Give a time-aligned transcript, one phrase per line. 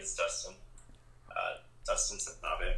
[0.00, 0.54] is Dustin.
[1.30, 2.74] Uh, Dustin Satnabe.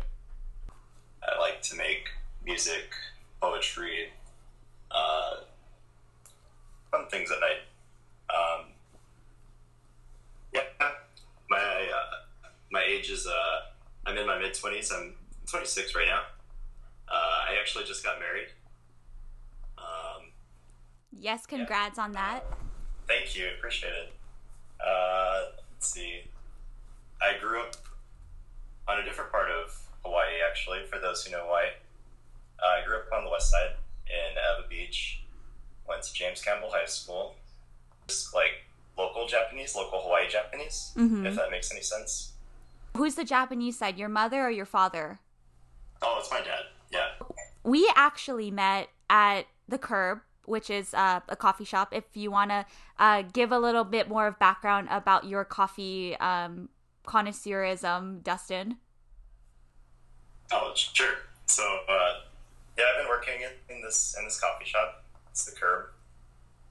[1.22, 2.08] I like to make
[2.44, 2.92] music,
[3.40, 4.08] poetry,
[4.90, 5.36] uh,
[6.90, 7.62] fun things at night.
[8.28, 8.66] Um,
[10.52, 10.62] yeah,
[11.48, 13.60] my uh, my age is uh,
[14.06, 14.92] I'm in my mid twenties.
[14.92, 15.14] I'm
[15.50, 16.22] 26 right now.
[17.08, 18.48] Uh, I actually just got married.
[19.76, 20.30] Um,
[21.12, 22.04] yes, congrats yeah.
[22.04, 22.44] on that.
[23.06, 24.12] Thank you, appreciate it.
[24.84, 26.11] Uh, let's see.
[27.22, 27.76] I grew up
[28.88, 30.80] on a different part of Hawaii, actually.
[30.90, 31.66] For those who know Hawaii,
[32.58, 33.76] uh, I grew up on the west side
[34.06, 35.22] in Ewa Beach.
[35.88, 37.36] Went to James Campbell High School.
[38.08, 38.64] Just like
[38.98, 41.24] local Japanese, local Hawaii Japanese, mm-hmm.
[41.26, 42.32] if that makes any sense.
[42.96, 45.20] Who's the Japanese side, your mother or your father?
[46.02, 46.64] Oh, it's my dad.
[46.90, 47.08] Yeah.
[47.62, 51.92] We actually met at the Curb, which is uh, a coffee shop.
[51.92, 52.66] If you want to
[52.98, 56.68] uh, give a little bit more of background about your coffee um,
[57.06, 58.76] connoisseurism, Dustin.
[60.50, 61.16] Oh, sure.
[61.46, 62.20] So, uh,
[62.78, 65.04] yeah, I've been working in, in, this in this coffee shop.
[65.30, 65.86] It's the Curb,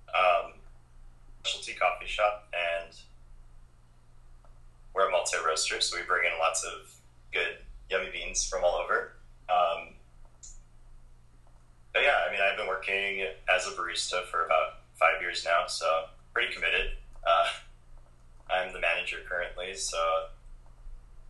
[0.09, 0.53] um,
[1.43, 2.95] specialty coffee shop, and
[4.93, 6.93] we're a multi roaster, so we bring in lots of
[7.31, 7.57] good,
[7.89, 9.13] yummy beans from all over.
[9.49, 9.89] Um,
[11.93, 15.65] but yeah, I mean, I've been working as a barista for about five years now,
[15.67, 16.91] so pretty committed.
[17.25, 17.47] Uh,
[18.53, 19.97] I'm the manager currently, so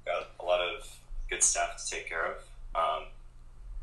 [0.06, 0.88] got a lot of
[1.30, 2.38] good staff to take care of.
[2.76, 3.08] Um,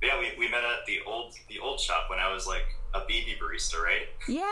[0.01, 2.67] but yeah, we, we met at the old the old shop when I was like
[2.95, 4.09] a baby barista, right?
[4.29, 4.45] Yeah,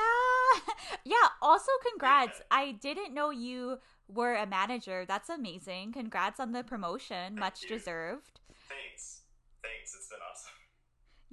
[1.04, 1.28] yeah.
[1.42, 2.38] Also, congrats!
[2.38, 2.58] Yeah.
[2.58, 3.78] I didn't know you
[4.08, 5.04] were a manager.
[5.06, 5.92] That's amazing.
[5.92, 7.38] Congrats on the promotion.
[7.38, 8.40] Much deserved.
[8.68, 9.22] Thanks.
[9.62, 9.94] Thanks.
[9.94, 10.55] It's been awesome.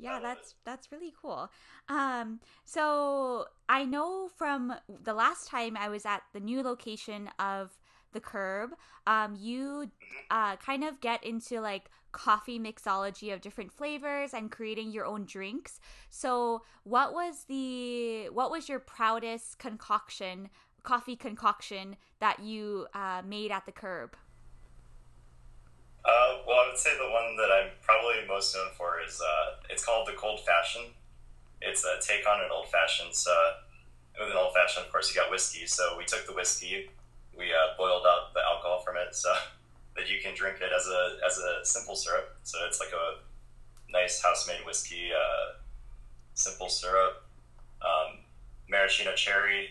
[0.04, 1.50] Yeah, that's that's really cool.
[1.88, 7.80] Um, so I know from the last time I was at the new location of
[8.12, 8.72] the curb,
[9.08, 9.92] um, you
[10.30, 15.24] uh, kind of get into like coffee mixology of different flavors and creating your own
[15.24, 15.80] drinks.
[16.10, 20.50] So, what was the what was your proudest concoction,
[20.84, 24.18] coffee concoction that you uh, made at the curb?
[26.04, 27.72] Uh, well, I would say the one that I'm
[28.44, 30.82] most known for is uh, it's called the Cold Fashion.
[31.62, 33.14] It's a take on an old fashioned.
[33.14, 33.32] So
[34.20, 35.66] with an old fashioned, of course, you got whiskey.
[35.66, 36.90] So we took the whiskey,
[37.38, 39.34] we uh, boiled out the alcohol from it, so
[39.96, 42.36] that you can drink it as a as a simple syrup.
[42.44, 43.22] So it's like a
[43.90, 45.60] nice house made whiskey, uh,
[46.34, 47.24] simple syrup,
[47.82, 48.20] um,
[48.70, 49.70] maraschino cherry,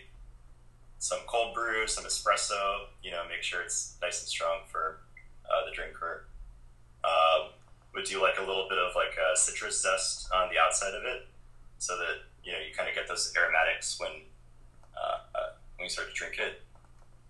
[0.97, 2.87] some cold brew, some espresso.
[3.03, 5.01] You know, make sure it's nice and strong for
[5.45, 6.25] uh, the drinker.
[7.03, 7.49] Uh,
[7.93, 11.03] would do like a little bit of like a citrus zest on the outside of
[11.03, 11.27] it,
[11.77, 14.11] so that you know you kind of get those aromatics when
[14.97, 16.61] uh, uh, when you start to drink it.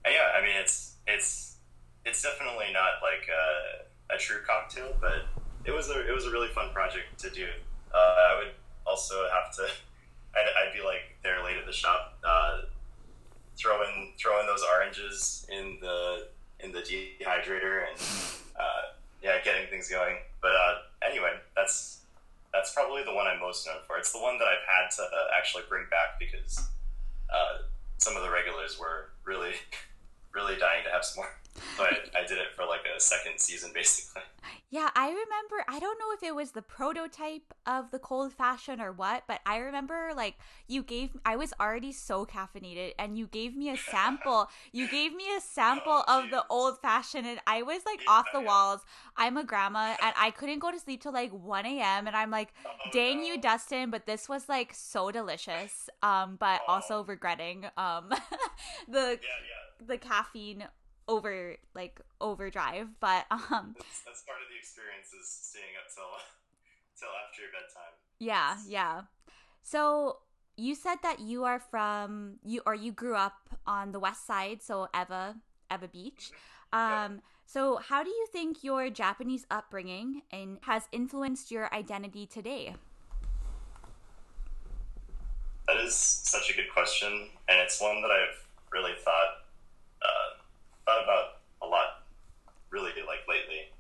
[0.06, 1.58] And yeah, I mean it's it's
[2.06, 5.26] it's definitely not like a, a true cocktail, but
[5.66, 7.48] it was a it was a really fun project to do.
[7.94, 8.54] Uh, I would
[8.86, 9.64] also have to.
[10.36, 12.62] I'd, I'd, be like there late at the shop, uh,
[13.56, 16.28] throwing throwing those oranges in the
[16.60, 18.02] in the dehydrator and
[18.60, 20.18] uh, yeah, getting things going.
[20.42, 20.76] But uh,
[21.08, 22.02] anyway, that's
[22.54, 23.98] that's probably the one I'm most known for.
[23.98, 26.68] It's the one that I've had to uh, actually bring back because
[27.34, 27.64] uh,
[27.98, 29.54] some of the regulars were really,
[30.34, 31.32] really dying to have some more.
[31.78, 34.22] So I, did it for like a second season, basically.
[34.70, 35.64] Yeah, I remember.
[35.68, 39.40] I don't know if it was the prototype of the cold fashion or what, but
[39.46, 40.36] I remember like
[40.68, 41.16] you gave.
[41.26, 44.50] I was already so caffeinated, and you gave me a sample.
[44.72, 48.26] you gave me a sample oh, of the old fashioned, and I was like off
[48.34, 48.82] the walls.
[49.16, 52.08] I'm a grandma, and I couldn't go to sleep till like 1 a.m.
[52.08, 53.28] And I'm like, oh, dang no.
[53.28, 55.90] you, Dustin, but this was like so delicious.
[56.02, 56.74] Um, but oh.
[56.74, 58.10] also regretting um
[58.88, 59.86] the yeah, yeah.
[59.86, 60.66] the caffeine
[61.08, 66.04] over like overdrive but um that's, that's part of the experience is staying up till
[67.00, 69.02] till after your bedtime yeah yeah
[69.62, 70.18] so
[70.56, 74.62] you said that you are from you or you grew up on the west side
[74.62, 75.36] so Ewa
[75.72, 76.32] Ewa beach
[76.74, 76.80] mm-hmm.
[76.80, 77.20] um yeah.
[77.46, 82.76] so how do you think your japanese upbringing and has influenced your identity today
[85.68, 89.44] that is such a good question and it's one that i've really thought
[90.86, 91.26] thought about
[91.62, 92.06] a lot,
[92.70, 93.72] really, like lately.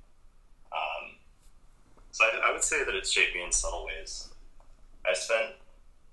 [0.71, 1.17] Um,
[2.11, 4.29] so I, I, would say that it's shaped me in subtle ways.
[5.05, 5.53] I spent,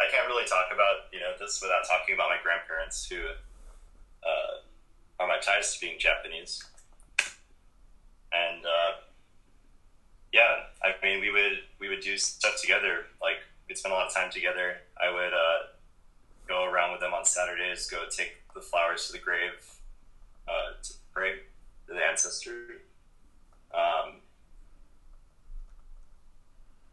[0.01, 4.55] I can't really talk about you know this without talking about my grandparents who uh,
[5.19, 6.65] are my ties to being Japanese,
[8.33, 9.01] and uh,
[10.33, 13.07] yeah, I mean we would we would do stuff together.
[13.23, 13.39] Like
[13.69, 14.79] we'd spend a lot of time together.
[15.01, 15.71] I would uh,
[16.49, 19.80] go around with them on Saturdays, go take the flowers to the grave
[20.49, 21.33] uh, to pray
[21.87, 22.55] to the ancestry.
[23.75, 24.15] Um,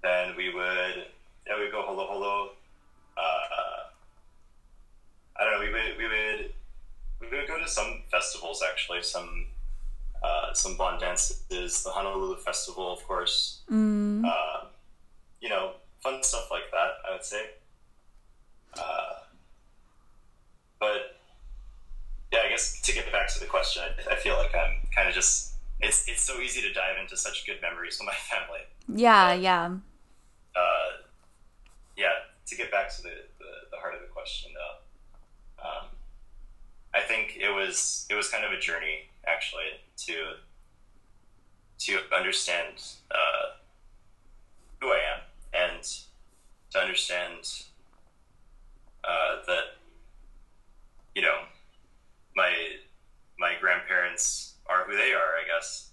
[0.04, 1.06] then we would
[1.48, 2.52] yeah we go holo holo.
[3.18, 3.90] Uh,
[5.40, 5.60] I don't know.
[5.60, 6.54] We would we would
[7.20, 9.04] we would go to some festivals actually.
[9.04, 9.48] Some
[10.24, 13.62] uh, some bon dances, the Honolulu Festival, of course.
[13.72, 14.26] Mm.
[14.26, 14.66] Uh,
[15.42, 16.92] you know, fun stuff like that.
[17.08, 17.52] I would say.
[18.78, 19.14] Uh,
[20.80, 21.17] but
[22.32, 25.08] yeah, I guess to get back to the question, I, I feel like I'm kind
[25.08, 28.62] of just it's it's so easy to dive into such good memories with my family.
[28.94, 29.76] Yeah, yeah.
[30.56, 31.04] Uh,
[31.96, 32.12] yeah,
[32.48, 33.10] to get back to the,
[33.40, 35.86] the, the heart of the question, though, um,
[36.94, 40.34] I think it was it was kind of a journey actually to
[41.80, 42.82] to understand
[43.12, 43.58] uh,
[44.82, 45.22] who I am
[45.54, 45.84] and
[46.72, 47.66] to understand
[49.04, 49.64] uh, that
[51.16, 51.38] you know
[52.38, 52.54] my
[53.40, 55.92] my grandparents are who they are, I guess.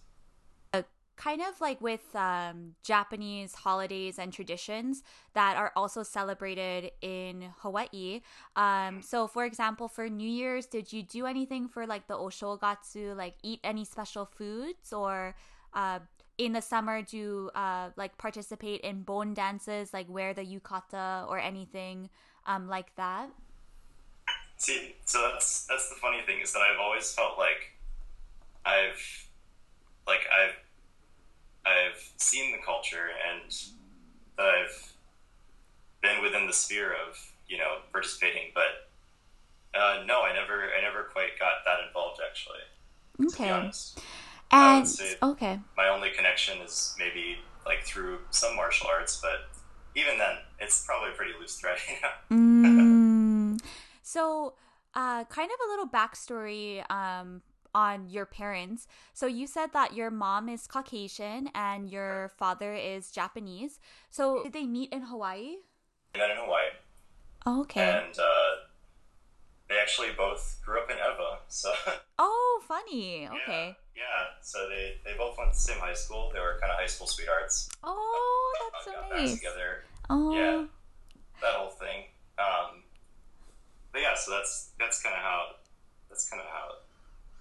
[1.16, 5.02] kind of like with um, Japanese holidays and traditions
[5.34, 8.20] that are also celebrated in Hawaii.
[8.56, 13.16] Um, so, for example, for New Year's, did you do anything for like the Oshogatsu,
[13.16, 15.34] like eat any special foods, or
[15.72, 16.00] uh,
[16.36, 21.38] in the summer do uh, like participate in bon dances, like wear the yukata or
[21.38, 22.10] anything
[22.46, 23.30] um, like that?
[24.64, 27.76] See, so that's that's the funny thing is that I've always felt like
[28.64, 29.28] I've
[30.06, 30.56] like I've
[31.70, 33.54] I've seen the culture and
[34.38, 34.92] that I've
[36.00, 38.88] been within the sphere of you know participating, but
[39.78, 42.64] uh, no, I never I never quite got that involved actually.
[43.22, 43.70] Okay.
[44.50, 44.86] And
[45.22, 45.60] okay.
[45.76, 49.50] my only connection is maybe like through some martial arts, but
[49.94, 51.76] even then, it's probably a pretty loose thread.
[51.88, 52.70] You know?
[52.70, 52.83] Mm.
[54.18, 54.54] So,
[54.94, 57.42] uh, kind of a little backstory um,
[57.74, 58.86] on your parents.
[59.12, 63.80] So, you said that your mom is Caucasian and your father is Japanese.
[64.10, 65.56] So, did they meet in Hawaii?
[66.14, 66.70] And then in Hawaii,
[67.44, 67.82] Okay.
[67.90, 68.52] and uh,
[69.68, 71.72] they actually both grew up in Ewa, so.
[72.20, 73.26] oh, funny.
[73.26, 73.76] Okay.
[73.96, 74.26] Yeah, yeah.
[74.42, 76.30] So they, they both went to the same high school.
[76.32, 77.68] They were kind of high school sweethearts.
[77.82, 79.34] Oh, Uh, that's so nice.
[79.34, 79.82] together.
[80.08, 80.66] Oh, Yeah.
[81.42, 82.04] That whole thing.
[82.38, 82.83] Um,
[83.94, 85.54] but yeah, so that's that's kind of how
[86.10, 86.66] that's kind of how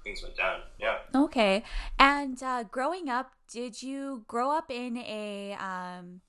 [0.03, 0.59] things went down.
[0.79, 0.97] Yeah.
[1.15, 1.63] okay.
[1.97, 6.21] And uh, growing up, did you grow up in a um,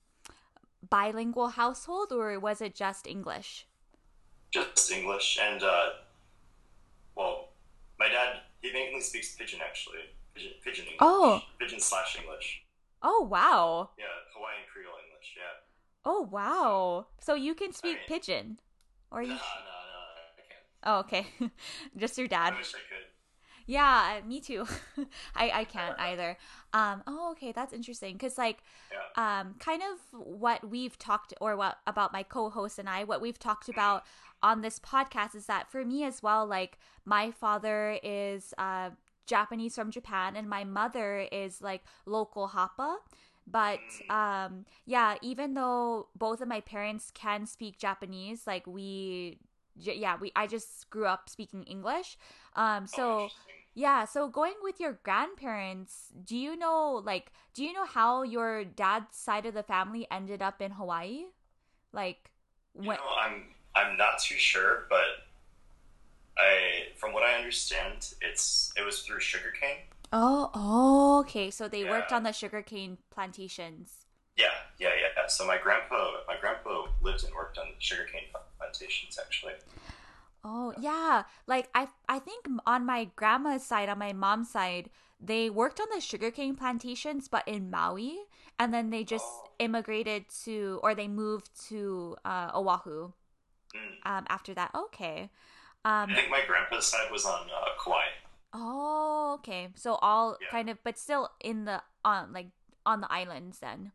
[0.89, 3.67] bilingual household or was it just English?
[4.49, 5.89] Just English and uh,
[7.15, 7.49] well,
[7.99, 10.09] my dad he mainly speaks pidgin actually.
[10.33, 10.97] Pidgin, pidgin English.
[11.01, 11.41] Oh.
[11.61, 12.63] Pidgin slash English.
[13.03, 13.91] Oh, wow.
[13.99, 15.35] Yeah, Hawaiian Creole English.
[15.37, 15.61] Yeah.
[16.07, 17.07] Oh wow!
[17.19, 18.59] So you can speak mean- pidgin,
[19.09, 19.33] or you?
[19.33, 19.74] I can't.
[20.85, 21.27] Oh, okay,
[21.97, 22.53] just your dad.
[22.53, 23.05] I wish I could.
[23.67, 24.67] Yeah, me too.
[25.35, 26.37] I I can't either.
[26.73, 27.03] Um.
[27.07, 28.59] Oh, okay, that's interesting because like,
[28.91, 29.39] Yeah.
[29.39, 33.39] um, kind of what we've talked or what about my co-host and I, what we've
[33.39, 34.03] talked about
[34.43, 38.91] on this podcast is that for me as well, like my father is uh
[39.25, 42.97] Japanese from Japan and my mother is like local Hapa.
[43.47, 43.79] But
[44.09, 49.39] um yeah, even though both of my parents can speak Japanese, like we
[49.77, 52.17] yeah, we I just grew up speaking English.
[52.55, 53.65] Um Oh, so interesting.
[53.73, 58.63] yeah, so going with your grandparents, do you know like do you know how your
[58.63, 61.25] dad's side of the family ended up in Hawaii?
[61.93, 62.31] Like
[62.79, 65.25] You when know, I'm I'm not too sure, but
[66.37, 69.83] I from what I understand, it's it was through sugarcane.
[70.11, 71.51] Oh, oh, okay.
[71.51, 74.04] So they worked on the sugarcane plantations.
[74.35, 74.47] Yeah,
[74.79, 75.27] yeah, yeah.
[75.27, 78.23] So my grandpa, my grandpa lived and worked on sugarcane
[78.59, 79.17] plantations.
[79.19, 79.53] Actually,
[80.43, 81.23] Oh, yeah.
[81.47, 84.89] Like I I think on my grandma's side, on my mom's side,
[85.19, 88.27] they worked on the sugarcane plantations but in Maui
[88.59, 89.49] and then they just Oh.
[89.59, 93.13] immigrated to or they moved to uh, Oahu
[93.73, 93.95] Mm.
[94.05, 94.71] um after that.
[94.75, 95.29] Okay.
[95.85, 98.05] Um I think my grandpa's side was on uh, Kauai.
[98.53, 99.69] oh, okay.
[99.75, 100.47] So all Yeah.
[100.51, 102.49] kind of but still in the on like
[102.85, 103.91] on the islands then.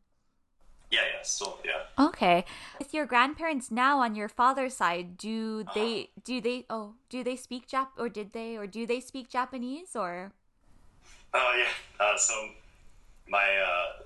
[0.90, 2.06] Yeah, yeah, still, yeah.
[2.06, 2.44] Okay.
[2.78, 7.36] With your grandparents now on your father's side, do they do they oh do they
[7.36, 10.32] speak Jap or did they or do they speak Japanese or
[11.32, 12.04] Oh yeah.
[12.04, 12.34] Uh, so
[13.28, 14.02] my uh,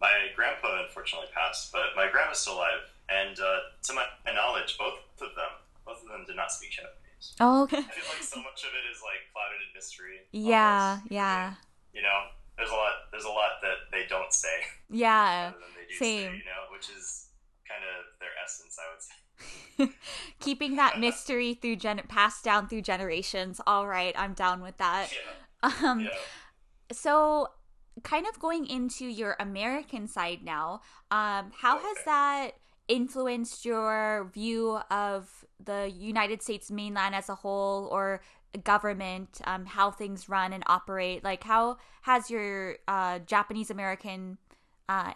[0.00, 4.76] my grandpa unfortunately passed, but my grandma's still alive, and uh, to my, my knowledge,
[4.78, 5.52] both of them,
[5.86, 7.34] both of them did not speak Japanese.
[7.40, 7.78] Oh okay.
[7.78, 10.26] I feel like so much of it is like clouded in mystery.
[10.32, 11.12] Yeah, almost.
[11.12, 11.54] yeah.
[11.92, 12.22] You know,
[12.58, 12.92] there's a lot.
[13.12, 14.48] There's a lot that they don't say
[14.90, 15.52] Yeah.
[15.54, 16.32] other than they do same.
[16.32, 16.36] say.
[16.38, 17.28] You know, which is
[17.66, 19.94] kind of their essence, I would say.
[20.40, 23.60] Keeping that mystery through gen passed down through generations.
[23.66, 25.08] All right, I'm down with that.
[25.12, 25.70] Yeah.
[25.84, 26.08] Um Yeah.
[26.92, 27.48] so
[28.04, 31.86] kind of going into your American side now, um, how okay.
[31.88, 32.50] has that
[32.86, 38.20] influenced your view of the United States mainland as a whole or
[38.64, 41.22] government, um, how things run and operate?
[41.22, 44.38] Like, how has your uh, Japanese American
[44.88, 45.12] uh,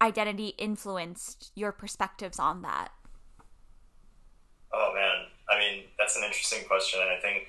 [0.00, 2.88] identity influenced your perspectives on that?
[4.72, 7.46] Oh man, I mean that's an interesting question, and I think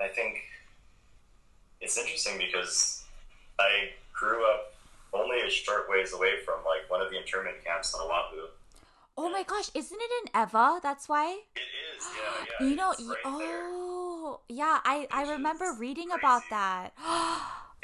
[0.00, 0.42] I think
[1.80, 3.04] it's interesting because
[3.58, 4.74] I grew up
[5.12, 8.48] only a short ways away from like one of the internment camps on Oahu.
[9.16, 10.80] Oh my gosh, isn't it in Ewa?
[10.82, 11.40] That's why.
[11.54, 11.60] It
[11.96, 12.66] is, yeah, yeah.
[12.66, 14.56] You know, right oh, there.
[14.56, 14.78] yeah.
[14.84, 16.20] I Which I remember reading crazy.
[16.20, 16.90] about that.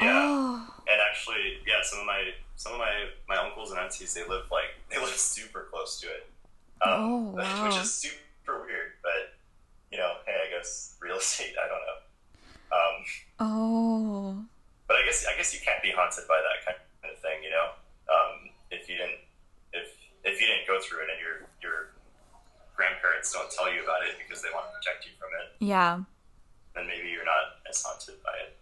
[0.00, 0.75] yeah, oh.
[0.88, 1.83] and actually, yeah.
[1.83, 5.11] Some of my some of my my uncles and aunties they live like they live
[5.11, 6.30] super close to it.
[6.83, 7.64] Um, oh wow.
[7.68, 9.35] Which is super weird, but
[9.92, 11.54] you know, hey, I guess real estate.
[11.62, 11.99] I don't know.
[12.73, 13.04] Um,
[13.40, 14.45] oh.
[14.88, 17.50] But I guess I guess you can't be haunted by that kind of thing, you
[17.50, 17.71] know.
[18.09, 19.18] Um, if you didn't
[20.26, 21.97] if you didn't go through it and your your
[22.75, 25.64] grandparents don't tell you about it because they want to protect you from it.
[25.64, 26.02] Yeah.
[26.75, 28.59] Then maybe you're not as haunted by it.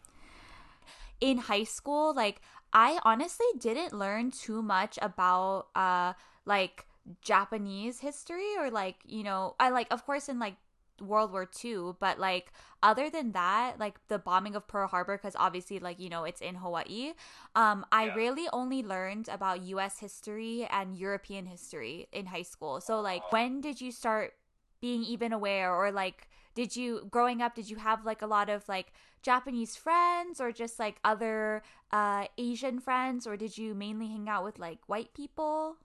[1.21, 2.41] In high school, like
[2.73, 6.13] I honestly didn't learn too much about uh
[6.45, 6.87] like
[7.21, 10.55] Japanese history or like, you know, I like of course in like
[11.01, 15.35] World War II, but like other than that, like the bombing of Pearl Harbor, because
[15.39, 17.13] obviously, like you know, it's in Hawaii.
[17.55, 18.15] Um, I yeah.
[18.15, 19.99] really only learned about U.S.
[19.99, 22.81] history and European history in high school.
[22.81, 24.35] So, like, when did you start
[24.81, 27.55] being even aware, or like, did you growing up?
[27.55, 32.27] Did you have like a lot of like Japanese friends, or just like other uh,
[32.39, 35.77] Asian friends, or did you mainly hang out with like white people?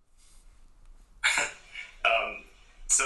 [2.06, 2.44] um,
[2.88, 3.06] so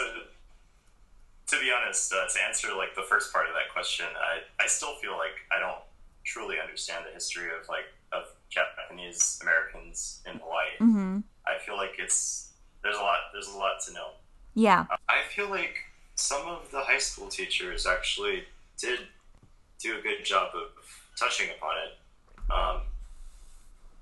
[1.54, 4.68] to be honest, uh, to answer like the first part of that question, I, I
[4.68, 5.82] still feel like I don't
[6.24, 10.78] truly understand the history of like of Japanese Americans in Hawaii.
[10.80, 11.20] Mm-hmm.
[11.46, 12.50] I feel like it's
[12.82, 14.10] there's a lot there's a lot to know.
[14.56, 15.76] Yeah, I feel like
[16.16, 18.44] some of the high school teachers actually
[18.78, 19.00] did
[19.80, 20.70] do a good job of
[21.18, 22.52] touching upon it.
[22.52, 22.82] Um,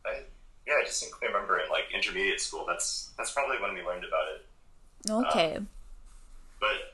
[0.06, 0.22] I,
[0.68, 2.66] yeah, I distinctly remember in like intermediate school.
[2.68, 4.46] That's that's probably when we learned about it.
[5.10, 5.56] Okay.
[5.56, 5.68] Um,
[6.60, 6.91] but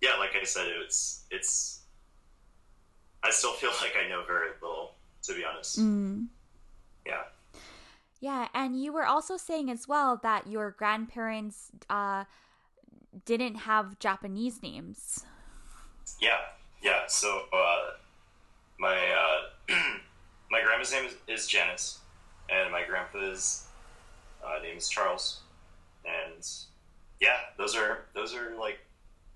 [0.00, 1.80] yeah, like I said, it's it's.
[3.22, 4.92] I still feel like I know very little,
[5.24, 5.80] to be honest.
[5.80, 6.28] Mm.
[7.04, 7.22] Yeah.
[8.20, 12.24] Yeah, and you were also saying as well that your grandparents uh,
[13.24, 15.24] didn't have Japanese names.
[16.20, 16.38] Yeah,
[16.82, 17.02] yeah.
[17.08, 17.90] So uh,
[18.78, 19.74] my uh,
[20.50, 21.98] my grandma's name is, is, Janice,
[22.50, 23.66] and my grandpa's
[24.44, 25.40] uh, name is Charles,
[26.04, 26.48] and
[27.20, 28.78] yeah, those are those are like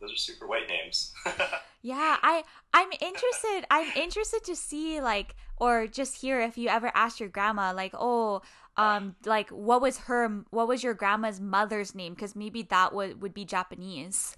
[0.03, 1.13] those are super white names.
[1.83, 2.43] yeah, I
[2.75, 3.65] I'm interested.
[3.71, 7.95] I'm interested to see like or just hear if you ever asked your grandma like,
[7.95, 8.43] oh,
[8.77, 12.15] um, like what was her what was your grandma's mother's name?
[12.15, 14.37] Because maybe that would would be Japanese.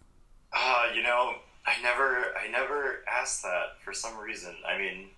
[0.52, 1.34] Uh, you know,
[1.66, 4.54] I never I never asked that for some reason.
[4.68, 5.08] I mean,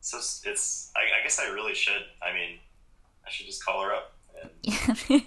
[0.00, 2.04] so it's I, I guess I really should.
[2.22, 2.58] I mean,
[3.26, 5.24] I should just call her up and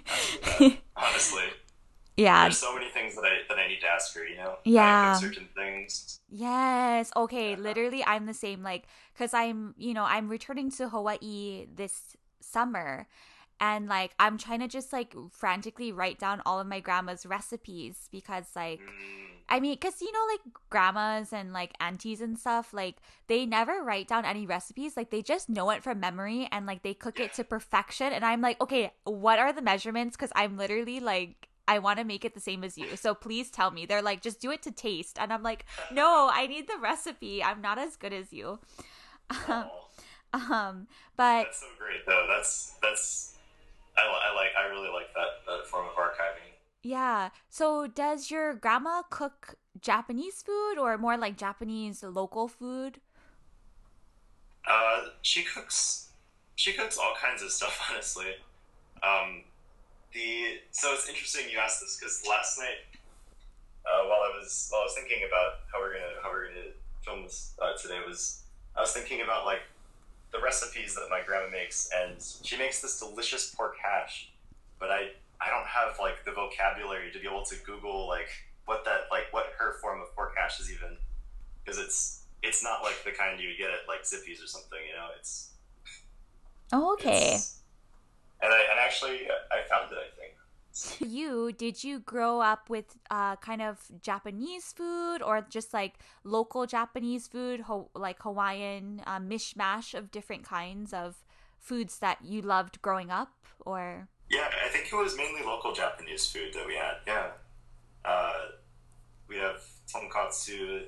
[0.96, 1.44] honestly.
[2.18, 2.44] Yeah.
[2.44, 4.56] There's so many things that I that I need to ask her, you know?
[4.66, 5.14] Yeah.
[5.14, 6.20] certain things.
[6.30, 7.12] Yes.
[7.16, 7.52] Okay.
[7.52, 7.58] Yeah.
[7.58, 8.64] Literally I'm the same.
[8.64, 8.86] Like,
[9.18, 13.08] cause I'm, you know, I'm returning to Hawaii this summer.
[13.60, 18.08] And like I'm trying to just like frantically write down all of my grandma's recipes
[18.12, 19.28] because like mm.
[19.50, 22.98] I mean, because you know, like grandmas and like aunties and stuff, like
[23.28, 24.98] they never write down any recipes.
[24.98, 28.12] Like they just know it from memory and like they cook it to perfection.
[28.12, 30.18] And I'm like, okay, what are the measurements?
[30.18, 32.96] Because I'm literally like I want to make it the same as you.
[32.96, 33.86] So please tell me.
[33.86, 35.18] They're like, just do it to taste.
[35.20, 37.44] And I'm like, no, I need the recipe.
[37.44, 38.60] I'm not as good as you.
[40.34, 42.26] Um, but that's so great though.
[42.30, 43.36] That's that's
[43.98, 46.54] I, I like I really like that that form of archiving.
[46.84, 47.30] Yeah.
[47.50, 53.00] So does your grandma cook Japanese food or more like Japanese local food?
[54.70, 56.10] Uh, she cooks.
[56.56, 57.80] She cooks all kinds of stuff.
[57.92, 58.36] Honestly,
[59.02, 59.44] um,
[60.14, 62.84] the so it's interesting you asked this because last night,
[63.86, 66.74] uh, while I was while I was thinking about how we're gonna how we're gonna
[67.04, 68.44] film this uh, today, was
[68.76, 69.62] I was thinking about like
[70.32, 74.32] the recipes that my grandma makes, and she makes this delicious pork hash,
[74.80, 78.30] but I I don't have like the vocabulary to be able to Google like
[78.66, 80.98] what that like what her form of pork hash is even
[81.64, 84.80] because it's it's not like the kind you would get at like Zippy's or something,
[84.88, 85.08] you know.
[85.20, 85.52] It's
[86.72, 87.36] oh, okay.
[87.36, 87.57] It's,
[88.42, 89.98] and I and actually I found it.
[89.98, 90.34] I think
[91.00, 96.66] You did you grow up with uh, kind of Japanese food or just like local
[96.68, 101.24] Japanese food, ho- like Hawaiian uh, mishmash of different kinds of
[101.58, 103.34] foods that you loved growing up,
[103.66, 104.08] or?
[104.30, 106.98] Yeah, I think it was mainly local Japanese food that we had.
[107.08, 107.32] Yeah,
[108.06, 108.34] uh,
[109.28, 110.84] we have tonkatsu,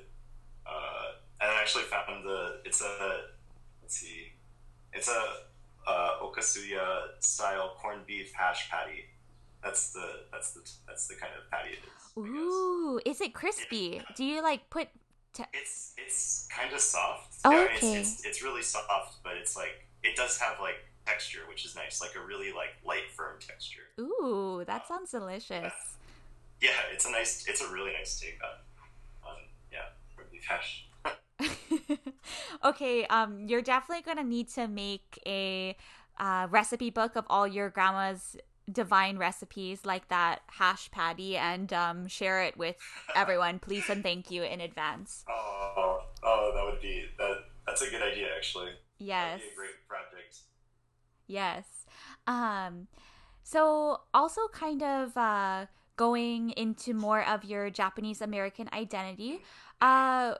[0.66, 1.06] uh,
[1.40, 3.22] and I actually found the it's a
[3.82, 4.32] let's see,
[4.92, 5.49] it's a
[5.90, 6.86] uh, okazuya
[7.18, 9.04] style corned beef hash patty.
[9.62, 12.02] That's the that's the that's the kind of patty it is.
[12.16, 14.00] Ooh, is it crispy?
[14.16, 14.88] Do you like put?
[15.32, 17.38] T- it's it's kind of soft.
[17.44, 17.94] Oh, yeah, okay.
[18.00, 21.74] It's, it's it's really soft, but it's like it does have like texture, which is
[21.74, 23.86] nice, like a really like light, firm texture.
[23.98, 25.72] Ooh, that sounds delicious.
[26.60, 29.36] Yeah, it's a nice, it's a really nice take on, on
[29.72, 30.86] yeah, corned beef hash.
[32.64, 35.76] okay, um, you're definitely gonna need to make a
[36.18, 38.36] uh, recipe book of all your grandma's
[38.70, 42.76] divine recipes, like that hash patty, and um, share it with
[43.14, 45.24] everyone, please and thank you in advance.
[45.76, 47.36] Oh, oh, that would be that.
[47.66, 48.72] That's a good idea, actually.
[48.98, 49.40] Yes.
[49.40, 50.38] Be a great project.
[51.26, 51.64] Yes.
[52.26, 52.88] Um,
[53.44, 55.66] so also kind of uh,
[55.96, 59.40] going into more of your Japanese American identity.
[59.80, 60.34] Uh,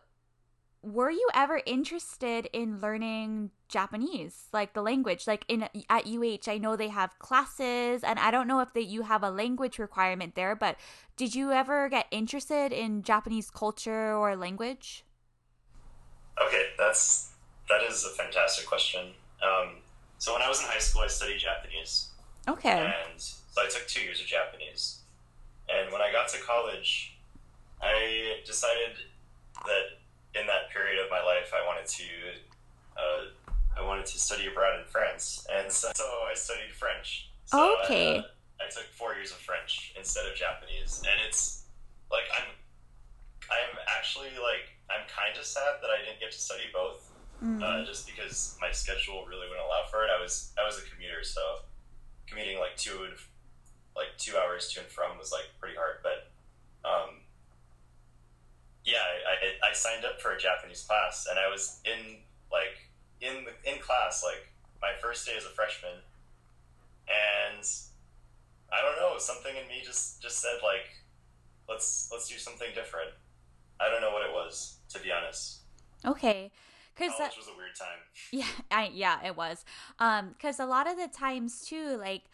[0.82, 5.26] were you ever interested in learning Japanese, like the language?
[5.26, 8.84] Like in at UH, I know they have classes, and I don't know if that
[8.84, 10.56] you have a language requirement there.
[10.56, 10.76] But
[11.16, 15.04] did you ever get interested in Japanese culture or language?
[16.42, 17.32] Okay, that's
[17.68, 19.08] that is a fantastic question.
[19.44, 19.76] Um,
[20.18, 22.08] so when I was in high school, I studied Japanese.
[22.48, 22.70] Okay.
[22.70, 25.00] And so I took two years of Japanese.
[25.68, 27.18] And when I got to college,
[27.82, 28.96] I decided
[29.66, 29.99] that
[30.34, 32.04] in that period of my life, I wanted to
[32.96, 33.22] uh,
[33.78, 37.30] I wanted to study abroad in France, and so, so I studied French.
[37.46, 38.16] So okay.
[38.16, 38.22] I, uh,
[38.60, 41.64] I took four years of French instead of Japanese, and it's
[42.10, 42.48] like I'm
[43.50, 47.06] I'm actually like I'm kind of sad that I didn't get to study both,
[47.42, 47.62] Mm.
[47.64, 50.10] uh, just because my schedule really wouldn't allow for it.
[50.12, 51.40] I was I was a commuter, so
[52.26, 53.14] commuting like two and
[53.96, 56.04] like two hours to and from was like pretty hard.
[56.04, 56.28] But
[56.86, 57.24] um,
[58.90, 62.18] yeah, I, I, I signed up for a Japanese class, and I was in
[62.50, 66.02] like in in class like my first day as a freshman,
[67.06, 67.64] and
[68.72, 70.90] I don't know something in me just just said like
[71.68, 73.10] let's let's do something different.
[73.80, 75.60] I don't know what it was to be honest.
[76.04, 76.50] Okay.
[76.96, 77.98] Cause College was a weird time.
[78.32, 79.64] Yeah, I yeah, it was.
[79.98, 82.24] Um, because a lot of the times too, like,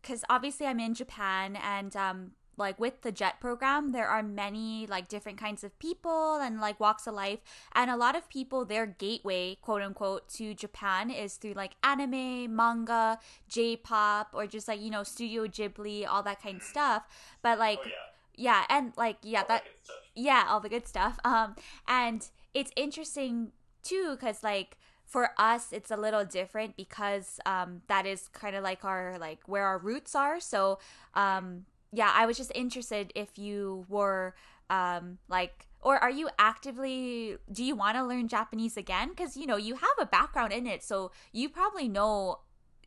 [0.00, 4.86] because obviously I'm in Japan and um, like with the JET program, there are many
[4.86, 7.40] like different kinds of people and like walks of life,
[7.74, 12.54] and a lot of people their gateway, quote unquote, to Japan is through like anime,
[12.54, 17.04] manga, J-pop, or just like you know Studio Ghibli, all that kind of stuff.
[17.42, 17.88] But like, Oh
[18.36, 19.96] yeah, yeah, and like yeah, all that stuff.
[20.14, 21.54] yeah all the good stuff um
[21.88, 28.06] and it's interesting too because like for us it's a little different because um that
[28.06, 30.78] is kind of like our like where our roots are so
[31.14, 34.34] um yeah i was just interested if you were
[34.70, 39.46] um like or are you actively do you want to learn japanese again because you
[39.46, 42.40] know you have a background in it so you probably know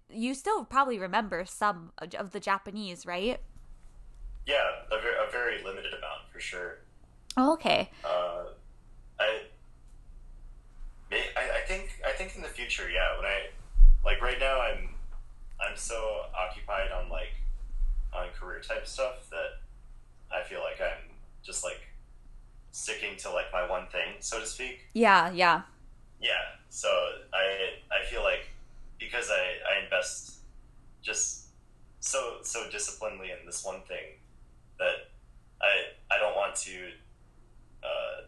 [0.09, 3.39] you still probably remember some of the japanese right
[4.47, 6.79] Yeah, a very, a very limited amount for sure.
[7.37, 8.45] okay Uh,
[9.19, 9.41] I,
[11.11, 13.15] I, I think, I think in the future, yeah.
[13.17, 13.47] When I,
[14.05, 14.89] like right now, I'm,
[15.59, 15.97] I'm so
[16.37, 17.33] occupied on like,
[18.17, 19.61] on career type stuff that
[20.35, 21.09] I feel like I'm
[21.43, 21.81] just like
[22.71, 24.87] sticking to like my one thing, so to speak.
[24.93, 25.61] yeah yeah
[26.21, 26.33] Yeah.
[26.69, 26.89] So
[27.33, 28.49] I, I feel like
[28.99, 30.35] because I, I invest
[31.01, 31.45] just
[31.99, 34.19] so, so disciplinedly in this one thing
[34.79, 35.09] that
[35.61, 36.89] I, I don't want to,
[37.83, 38.21] uh,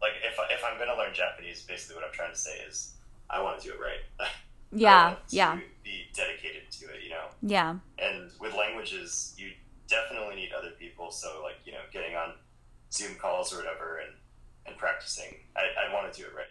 [0.00, 2.94] like if I, if I'm gonna learn Japanese, basically what I'm trying to say is
[3.30, 4.02] I want to do it right.
[4.72, 7.26] Yeah yeah Be dedicated to it, you know.
[7.42, 9.50] yeah And with languages, you
[9.88, 11.10] definitely need other people.
[11.10, 12.34] So like you know, getting on
[12.92, 14.14] Zoom calls or whatever and
[14.66, 15.34] and practicing.
[15.56, 16.46] I, I want to do it right.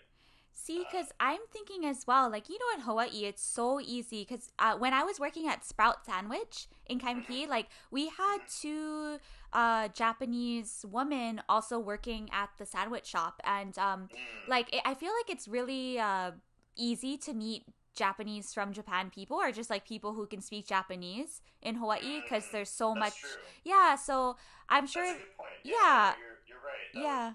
[0.53, 4.21] See, because I'm thinking as well, like, you know, in Hawaii, it's so easy.
[4.27, 9.17] Because uh, when I was working at Sprout Sandwich in Kaimuki, like, we had two
[9.53, 13.41] uh, Japanese women also working at the sandwich shop.
[13.43, 14.17] And, um, Mm.
[14.45, 16.31] like, it, I feel like it's really uh,
[16.75, 17.63] easy to meet
[17.95, 22.49] Japanese from Japan people or just like people who can speak Japanese in Hawaii because
[22.51, 23.19] there's so That's much.
[23.19, 23.29] true.
[23.63, 24.37] Yeah, so
[24.69, 25.03] I'm sure.
[25.03, 25.19] A point.
[25.63, 26.13] yeah.
[26.17, 27.03] you're, you're right.
[27.03, 27.33] Yeah.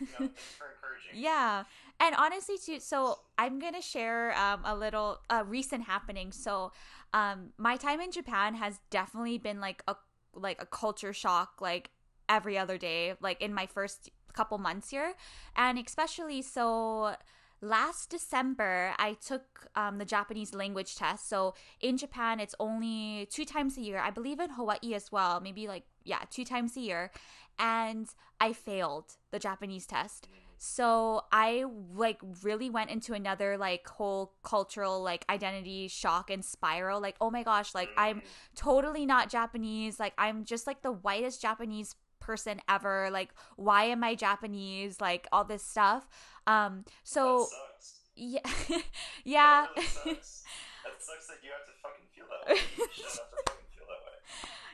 [0.00, 1.22] you know, thanks for encouraging.
[1.22, 1.64] Yeah.
[1.98, 6.32] And honestly, too, so I'm going to share um, a little uh, recent happening.
[6.32, 6.72] So,
[7.12, 9.96] um, my time in Japan has definitely been like a
[10.32, 11.90] like a culture shock like
[12.28, 15.14] every other day like in my first couple months here
[15.56, 17.16] and especially so
[17.60, 21.28] last December, I took um, the Japanese language test.
[21.28, 23.98] So in Japan, it's only two times a year.
[23.98, 27.10] I believe in Hawaii as well, maybe like, yeah, two times a year.
[27.58, 28.08] And
[28.40, 30.28] I failed the Japanese test.
[30.62, 37.00] So I like really went into another like whole cultural like identity shock and spiral.
[37.00, 38.20] Like, oh my gosh, like I'm
[38.54, 39.98] totally not Japanese.
[39.98, 45.26] Like I'm just like the whitest Japanese person ever like why am i japanese like
[45.32, 46.06] all this stuff
[46.50, 47.46] um so
[48.16, 48.40] yeah
[49.24, 50.44] yeah that, really sucks.
[50.84, 52.60] that sucks that you have to fucking feel that way.
[52.80, 54.02] You shouldn't have to fucking feel that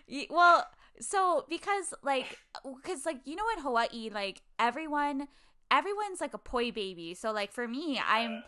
[0.09, 0.27] way.
[0.31, 0.67] Well
[0.99, 2.39] so because like
[2.77, 5.29] because like you know in hawaii like everyone
[5.71, 7.15] everyone's like a poi baby.
[7.15, 8.05] So like for me yeah.
[8.07, 8.43] i'm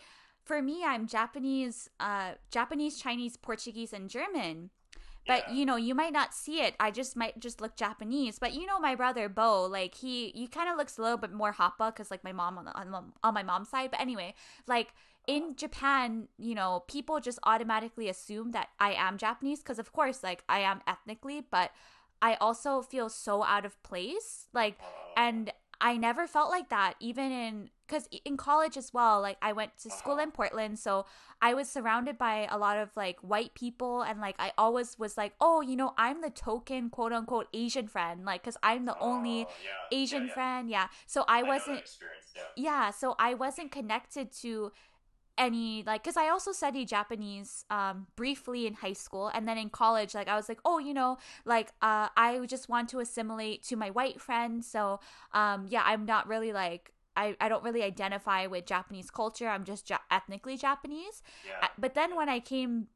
[0.49, 4.71] for me i'm japanese uh japanese chinese portuguese and german
[5.29, 5.55] but yeah.
[5.55, 6.75] you know you might not see it.
[6.81, 8.41] I just might just look japanese.
[8.41, 11.33] But you know my brother bo like he he kind of looks a little bit
[11.33, 13.93] more hapa because like my mom on, the, on, on my mom's side.
[13.93, 14.35] But anyway
[14.67, 14.95] like
[15.27, 20.23] in japan you know people just automatically assume that i am japanese because of course
[20.23, 21.71] like i am ethnically but
[22.23, 24.49] i also feel so out of place.
[24.53, 25.13] Like oh.
[25.17, 29.21] and I never felt like that, even in because in college as well.
[29.21, 31.07] Like I went to school in Portland, so
[31.41, 35.17] I was surrounded by a lot of like white people, and like I always was
[35.17, 38.99] like, oh, you know, I'm the token quote unquote Asian friend, like because I'm the
[38.99, 39.99] only oh, yeah.
[39.99, 40.35] Asian yeah, yeah.
[40.35, 40.87] friend, yeah.
[41.07, 41.97] So I, I wasn't,
[42.57, 42.91] yeah.
[42.91, 44.73] So I wasn't connected to
[45.39, 49.71] any like because i also studied japanese um briefly in high school and then in
[49.71, 53.63] college like i was like oh you know like uh i just want to assimilate
[53.63, 55.01] to my white friends so
[55.33, 59.49] um yeah i'm not really like I, I don't really identify with Japanese culture.
[59.49, 61.21] I'm just ja- ethnically Japanese.
[61.45, 61.67] Yeah.
[61.77, 62.87] But then when I came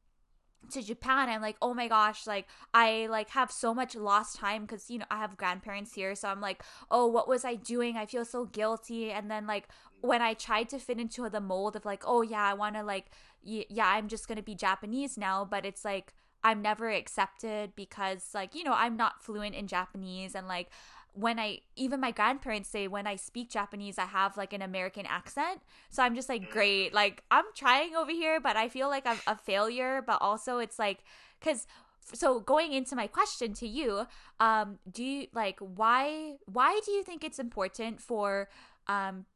[0.70, 4.62] to Japan, I'm like, oh my gosh, like I like have so much lost time
[4.62, 7.96] because you know I have grandparents here, so I'm like, oh, what was I doing?
[7.96, 9.10] I feel so guilty.
[9.10, 9.68] And then like
[10.02, 12.82] when I tried to fit into the mold of like, oh yeah, I want to
[12.82, 13.06] like,
[13.42, 16.12] yeah, I'm just gonna be Japanese now, but it's like
[16.44, 20.68] I'm never accepted because like you know I'm not fluent in Japanese and like
[21.14, 25.06] when I even my grandparents say when I speak Japanese I have like an American
[25.06, 25.60] accent.
[25.90, 26.92] So I'm just like great.
[26.92, 30.78] Like I'm trying over here but I feel like I'm a failure but also it's
[30.78, 31.04] like
[31.40, 31.66] cuz
[32.12, 34.06] so going into my question to you,
[34.40, 38.48] um do you like why why do you think it's important for
[38.88, 39.26] um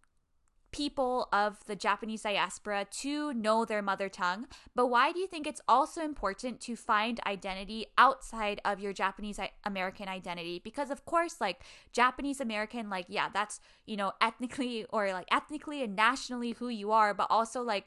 [0.77, 5.47] people of the Japanese diaspora to know their mother tongue, but why do you think
[5.47, 10.61] it's also important to find identity outside of your Japanese American identity?
[10.62, 11.62] Because of course, like
[11.93, 16.93] Japanese American, like yeah, that's you know ethnically or like ethnically and nationally who you
[16.93, 17.87] are, but also like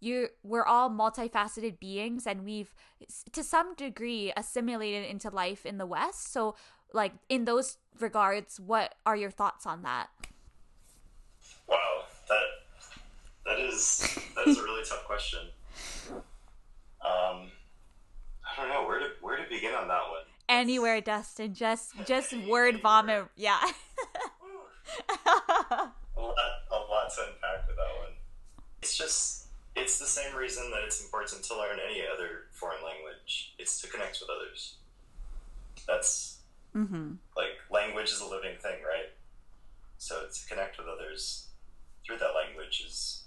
[0.00, 2.74] you we're all multifaceted beings and we've
[3.32, 6.32] to some degree assimilated into life in the West.
[6.32, 6.54] So
[6.94, 10.08] like in those regards, what are your thoughts on that?
[12.30, 12.60] That
[13.44, 15.40] that is that is a really tough question.
[17.02, 17.50] Um,
[18.44, 20.24] I don't know where to where to begin on that one.
[20.48, 21.54] Anywhere, Dustin.
[21.54, 23.26] Just just word vomit.
[23.36, 23.60] Yeah.
[25.08, 25.20] a
[26.20, 26.36] lot
[26.70, 28.14] a lot to unpack with that one.
[28.82, 33.54] It's just it's the same reason that it's important to learn any other foreign language.
[33.58, 34.76] It's to connect with others.
[35.86, 36.38] That's
[36.76, 37.12] mm-hmm.
[37.36, 39.10] like language is a living thing, right?
[39.98, 41.49] So to connect with others
[42.10, 43.22] through that language is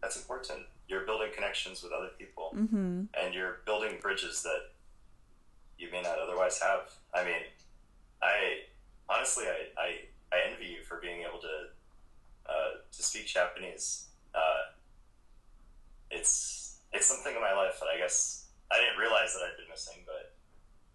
[0.00, 0.60] that's important.
[0.88, 3.04] You're building connections with other people, mm-hmm.
[3.20, 4.70] and you're building bridges that
[5.78, 6.90] you may not otherwise have.
[7.14, 7.42] I mean,
[8.22, 8.60] I
[9.08, 9.88] honestly, I, I,
[10.32, 14.06] I envy you for being able to uh, to speak Japanese.
[14.34, 14.72] Uh,
[16.10, 19.68] it's it's something in my life that I guess I didn't realize that I'd been
[19.68, 20.34] missing, but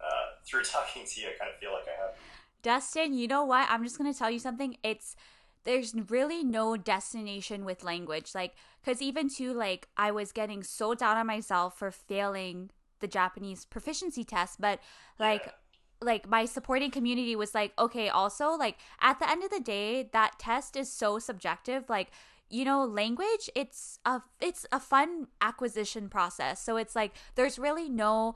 [0.04, 2.14] uh, through talking to you, I kind of feel like I have.
[2.62, 3.68] Dustin, you know what?
[3.70, 4.76] I'm just gonna tell you something.
[4.82, 5.14] It's
[5.66, 10.94] there's really no destination with language like because even too like i was getting so
[10.94, 14.80] down on myself for failing the japanese proficiency test but
[15.18, 15.52] like yeah.
[16.00, 20.08] like my supporting community was like okay also like at the end of the day
[20.12, 22.10] that test is so subjective like
[22.48, 27.88] you know language it's a it's a fun acquisition process so it's like there's really
[27.88, 28.34] no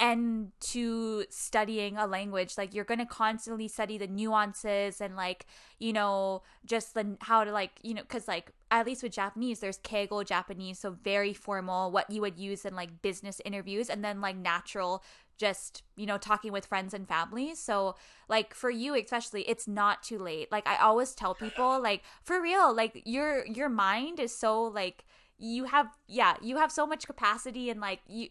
[0.00, 5.46] and to studying a language like you're going to constantly study the nuances and like
[5.78, 9.60] you know just the how to like you know cuz like at least with Japanese
[9.60, 14.04] there's keigo Japanese so very formal what you would use in like business interviews and
[14.04, 15.02] then like natural
[15.36, 17.94] just you know talking with friends and families so
[18.28, 20.50] like for you especially it's not too late.
[20.52, 25.04] Like i always tell people like for real like your your mind is so like
[25.38, 28.28] you have yeah you have so much capacity and like you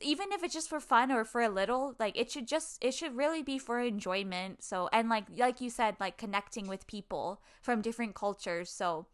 [0.00, 2.94] even if it's just for fun or for a little, like it should just it
[2.94, 4.62] should really be for enjoyment.
[4.62, 8.70] So and like like you said, like connecting with people from different cultures.
[8.70, 9.06] So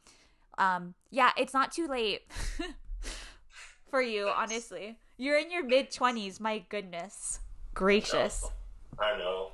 [0.59, 2.23] um yeah, it's not too late
[3.91, 4.97] for you, honestly.
[5.17, 7.41] You're in your mid twenties, my goodness.
[7.75, 8.45] Gracious.
[8.99, 9.53] I know.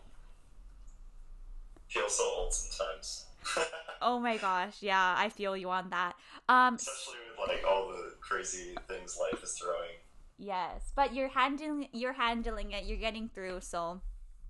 [1.89, 3.27] Feel so old sometimes.
[4.03, 6.15] oh my gosh, yeah, I feel you on that.
[6.49, 9.97] Um especially with like all the crazy things life is throwing.
[10.39, 12.85] Yes, but you're handling you're handling it.
[12.85, 14.03] You're getting through, so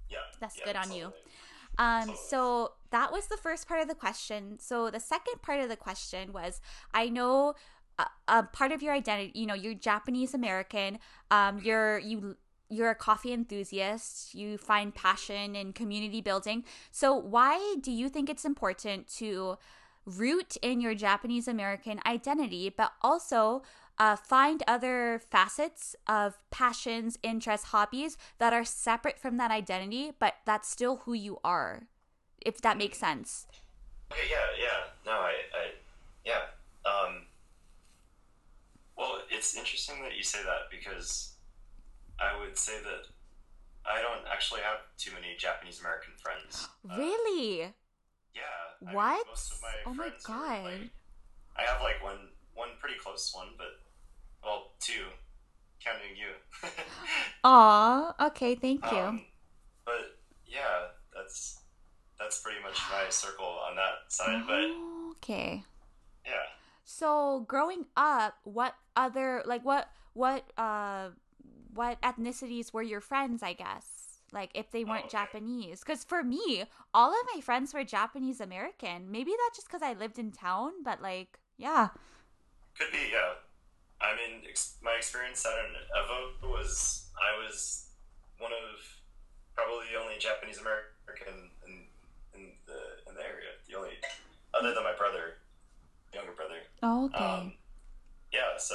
[0.09, 1.01] yeah, that's yeah, good on totally.
[1.01, 1.13] you.
[1.79, 2.17] Um, Totally.
[2.17, 4.59] so that was the first part of the question.
[4.59, 6.61] So the second part of the question was,
[6.95, 7.55] I know
[7.99, 9.39] a, a part of your identity.
[9.39, 10.99] You know, you're Japanese American.
[11.31, 12.37] Um, you're you
[12.69, 14.35] you're a coffee enthusiast.
[14.35, 16.65] You find passion in community building.
[16.91, 19.59] So why do you think it's important to
[20.05, 23.63] root in your Japanese American identity, but also
[23.99, 30.35] uh, find other facets of passions, interests, hobbies that are separate from that identity, but
[30.45, 31.89] that's still who you are,
[32.45, 33.47] if that makes sense.
[34.13, 34.81] Okay, yeah, yeah.
[35.05, 35.71] No, I, I
[36.25, 36.43] yeah.
[36.85, 37.23] Um,
[38.97, 41.33] well, it's interesting that you say that because
[42.21, 43.07] I would say that
[43.85, 46.69] I don't actually have too many Japanese American friends.
[46.91, 47.73] Uh, Really?
[48.35, 48.43] yeah.
[48.83, 49.27] I mean, What?
[49.27, 50.65] most of my Oh my God.
[50.65, 50.91] like-
[51.59, 53.81] I have like one, one pretty close one, but
[54.47, 55.03] well, two,
[55.85, 56.71] counting you.
[57.45, 58.99] Aw, okay, thank you.
[58.99, 59.25] Um,
[59.85, 61.59] but yeah, that's
[62.19, 64.45] that's pretty much my circle on that side.
[64.47, 64.71] But
[65.19, 65.65] okay.
[66.25, 66.33] yeah.
[66.85, 71.09] So growing up, what other like what what uh
[71.75, 74.21] what ethnicities were your friends, I guess?
[74.33, 75.19] Like if they weren't okay.
[75.19, 75.83] Japanese.
[75.83, 79.11] Cuz for me, all of my friends were Japanese American.
[79.11, 81.89] Maybe that's just cuz I lived in town, but like yeah.
[82.79, 83.35] Could be, yeah.
[84.01, 87.89] I mean, ex- my experience at an Evo was I was
[88.39, 88.77] one of
[89.55, 91.73] probably the only Japanese American in,
[92.35, 93.57] in the in the area.
[93.69, 93.97] The only,
[94.55, 95.39] other than my brother,
[96.13, 96.61] younger brother.
[96.83, 97.25] Okay.
[97.25, 97.53] Um,
[98.33, 98.59] yeah.
[98.59, 98.75] So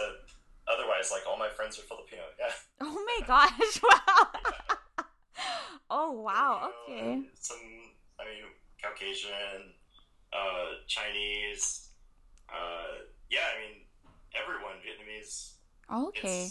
[0.67, 2.23] otherwise, like all my friends are Filipino.
[2.39, 2.51] Yeah.
[2.81, 3.81] oh my gosh.
[3.89, 5.05] Wow.
[5.89, 6.69] oh wow.
[6.87, 7.21] Filipino, Okay.
[7.39, 7.57] Some,
[8.19, 8.43] I mean,
[8.81, 9.73] Caucasian,
[10.33, 11.89] uh, Chinese.
[12.49, 13.81] Uh, yeah, I mean,
[14.35, 15.53] everyone Vietnamese.
[15.91, 16.49] Okay.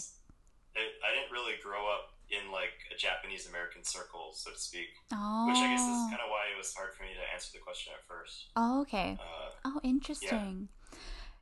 [0.75, 4.87] It, I didn't really grow up in like a Japanese American circle, so to speak.
[5.13, 5.47] Oh.
[5.47, 7.59] Which I guess is kind of why it was hard for me to answer the
[7.59, 8.51] question at first.
[8.55, 9.17] Oh, okay.
[9.19, 10.69] Uh, Oh, interesting.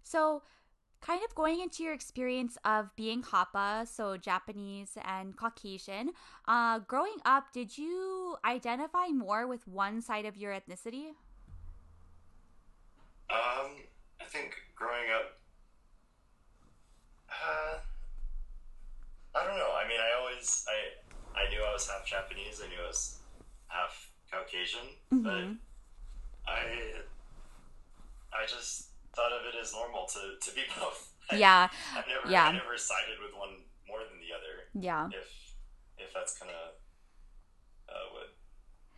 [0.04, 0.42] So,
[1.02, 6.12] kind of going into your experience of being Hapa, so Japanese and Caucasian,
[6.48, 11.12] uh, growing up, did you identify more with one side of your ethnicity?
[13.30, 13.78] um,
[14.20, 15.39] I think growing up,
[17.30, 17.78] uh,
[19.36, 19.72] I don't know.
[19.76, 22.62] I mean, I always I I knew I was half Japanese.
[22.64, 23.20] I knew I was
[23.68, 25.58] half Caucasian, but Mhm.
[26.48, 27.02] I
[28.34, 31.14] I just thought of it as normal to, to be both.
[31.32, 32.46] I, Yeah, I never yeah.
[32.48, 34.70] I never sided with one more than the other.
[34.74, 35.10] yeah.
[35.12, 35.54] if
[35.98, 36.74] if that's kind of
[37.90, 38.34] uh, what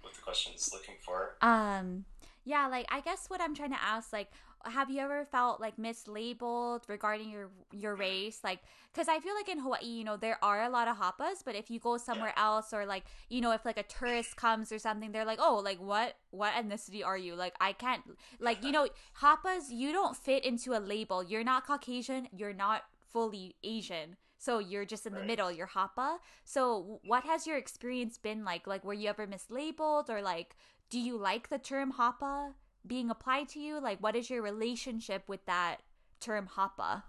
[0.01, 1.35] what the question's looking for.
[1.41, 2.05] Um,
[2.45, 4.31] yeah, like I guess what I'm trying to ask, like,
[4.65, 8.39] have you ever felt like mislabeled regarding your your race?
[8.43, 8.60] Like,
[8.91, 11.56] because I feel like in Hawaii, you know, there are a lot of hapas, but
[11.56, 14.80] if you go somewhere else, or like, you know, if like a tourist comes or
[14.80, 17.36] something, they're like, oh, like what what ethnicity are you?
[17.36, 18.04] Like, I can't,
[18.39, 18.88] like, you know,
[19.21, 21.24] hapas, you don't fit into a label.
[21.24, 22.28] You're not Caucasian.
[22.32, 24.15] You're not fully Asian.
[24.38, 25.28] So you're just in the Right.
[25.28, 25.52] middle.
[25.52, 26.17] You're Hapa.
[26.45, 28.65] So what has your experience been like?
[28.65, 30.56] Like, were you ever mislabeled, or like,
[30.89, 32.54] do you like the term Hapa
[32.85, 33.79] being applied to you?
[33.79, 35.77] Like, what is your relationship with that
[36.19, 37.03] term Hapa?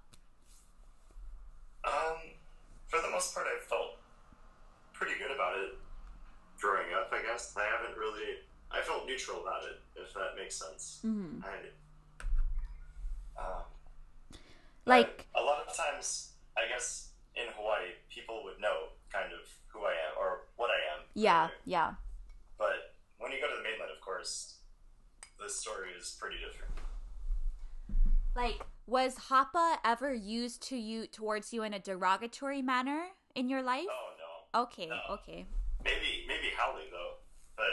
[1.85, 2.17] Um,
[2.87, 3.99] for the most part, I felt
[4.93, 5.75] pretty good about it
[6.61, 7.11] growing up.
[7.13, 8.37] I guess I haven't really.
[8.71, 11.01] I felt neutral about it, if that makes sense.
[11.05, 11.45] Mm-hmm.
[11.45, 13.63] I, um,
[14.87, 19.81] Like, a lot of times, I guess in Hawaii, people would know kind of who
[19.81, 21.05] I am or what I am.
[21.15, 21.95] yeah, yeah.
[22.57, 24.55] But when you go to the mainland, of course,
[25.43, 26.73] the story is pretty different.
[28.35, 33.63] Like, was Hapa ever used to you towards you in a derogatory manner in your
[33.63, 33.87] life?
[33.89, 34.11] Oh
[34.55, 34.63] no.
[34.63, 35.15] Okay, no.
[35.15, 35.47] okay.
[35.85, 37.15] Maybe maybe haole though,
[37.57, 37.67] but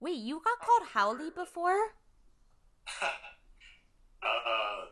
[0.00, 1.78] Wait, you got called haole before?
[4.22, 4.86] uh,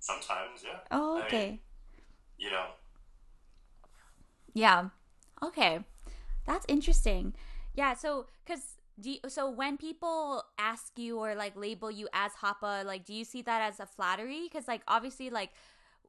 [0.00, 0.78] sometimes yeah.
[0.90, 1.60] Oh, I mean, okay.
[2.38, 2.66] you know,
[4.54, 4.88] Yeah.
[5.42, 5.80] Okay.
[6.46, 7.34] That's interesting.
[7.74, 12.32] Yeah, so cuz do you, so when people ask you or like label you as
[12.32, 15.50] Hapa, like do you see that as a flattery cuz like obviously like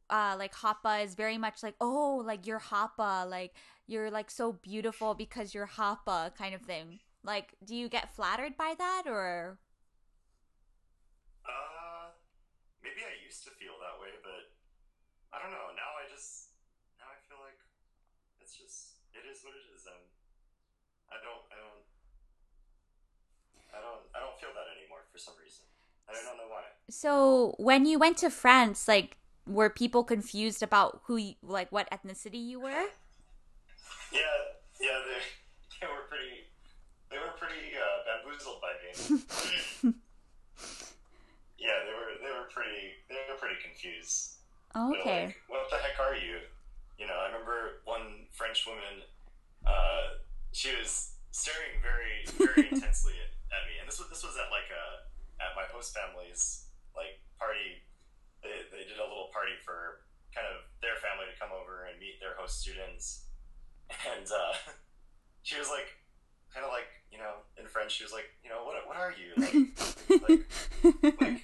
[0.10, 3.54] uh like Hapa is very much like oh like you're Hapa like
[3.88, 7.00] you're like so beautiful because you're Hapa kind of thing.
[7.24, 9.58] Like, do you get flattered by that or?
[11.46, 12.14] Uh,
[12.82, 14.54] maybe I used to feel that way, but
[15.34, 15.74] I don't know.
[15.74, 16.54] Now I just
[16.98, 17.58] now I feel like
[18.42, 20.06] it's just it is what it is, and
[21.10, 21.45] I don't
[24.16, 25.66] I don't I don't I don't feel that anymore for some reason.
[26.08, 26.64] I don't know why.
[26.90, 31.90] So when you went to France, like, were people confused about who, you, like, what
[31.92, 32.88] ethnicity you were?
[34.12, 34.36] Yeah,
[34.80, 35.22] yeah, they,
[35.82, 36.48] they were pretty,
[37.10, 38.92] they were pretty uh, bamboozled by me.
[41.60, 44.40] yeah, they were, they were pretty, they were pretty confused.
[44.76, 45.26] Okay.
[45.26, 46.38] Like, what the heck are you?
[46.98, 49.04] You know, I remember one French woman.
[49.66, 54.36] Uh, she was staring very, very intensely at, at me, and this was this was
[54.36, 54.86] at like a
[55.40, 57.82] at my host family's like party.
[58.44, 60.04] They they did a little party for
[60.36, 63.32] kind of their family to come over and meet their host students,
[63.90, 64.54] and uh,
[65.48, 65.88] she was like,
[66.52, 69.16] kind of like you know in French, she was like, you know, what what are
[69.16, 69.56] you like?
[70.28, 70.44] like,
[71.24, 71.40] like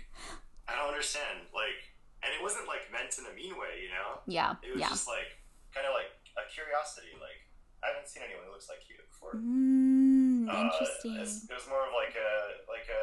[0.68, 1.92] I don't understand like
[2.24, 4.22] and it wasn't like meant in a mean way, you know.
[4.30, 4.62] Yeah.
[4.62, 4.94] It was yeah.
[4.94, 5.42] just like
[5.74, 7.18] kind of like a curiosity.
[7.18, 7.50] Like
[7.82, 9.42] I haven't seen anyone who looks like you before.
[9.42, 10.11] Mm,
[10.50, 11.16] Uh, interesting.
[11.20, 12.32] it's- it was more of like a
[12.72, 13.02] like a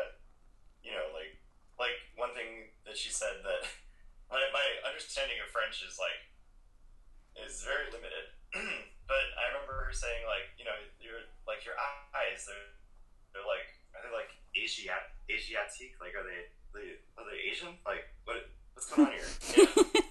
[0.82, 1.36] you know like
[1.78, 3.62] like one thing that she said that
[4.32, 6.20] my my understanding of French is like
[7.44, 8.34] is very limited.
[9.06, 11.74] but I remember her saying like you know your like your
[12.16, 12.74] eyes they're
[13.36, 18.08] they're like are they like Asiat Asiatique like are they they are they Asian like
[18.24, 19.28] what what's going on here?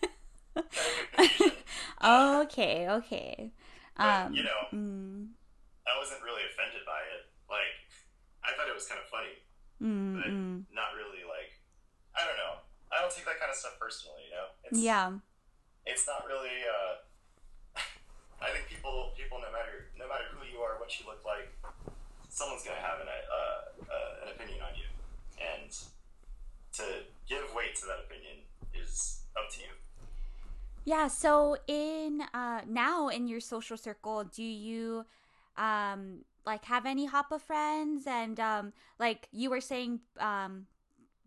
[0.57, 0.63] You know?
[0.73, 1.51] Kind of confusion.
[2.47, 2.89] okay.
[2.89, 3.51] Okay.
[3.95, 4.33] But, Um.
[4.33, 5.27] you know, Mm,
[5.87, 7.31] I wasn't really offended by it.
[7.47, 7.79] Like,
[8.43, 9.39] I thought it was kind of funny,
[9.79, 10.67] mm, but mm.
[10.75, 11.55] not really like.
[12.11, 12.59] I don't know.
[12.91, 14.27] I don't take that kind of stuff personally.
[14.27, 15.15] You know, it's, Yeah.
[15.87, 16.67] It's not really.
[16.67, 17.79] Uh,
[18.43, 21.47] I think people, people, no matter no matter who you are, what you look like,
[22.27, 24.91] someone's gonna have an uh, uh, an opinion on you,
[25.39, 25.71] and
[26.75, 26.83] to
[27.27, 28.43] give weight to that opinion
[28.75, 29.71] is up to you.
[30.85, 35.05] Yeah, so in uh now in your social circle, do you
[35.57, 40.67] um like have any Hapa friends and um like you were saying um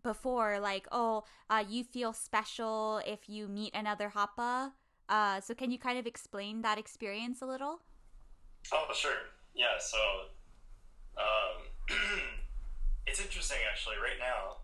[0.03, 4.71] before like oh uh you feel special if you meet another Hapa.
[5.09, 7.81] Uh so can you kind of explain that experience a little?
[8.73, 9.17] Oh, sure.
[9.53, 9.97] Yeah, so
[11.17, 11.67] um,
[13.07, 13.97] it's interesting actually.
[13.97, 14.57] Right now,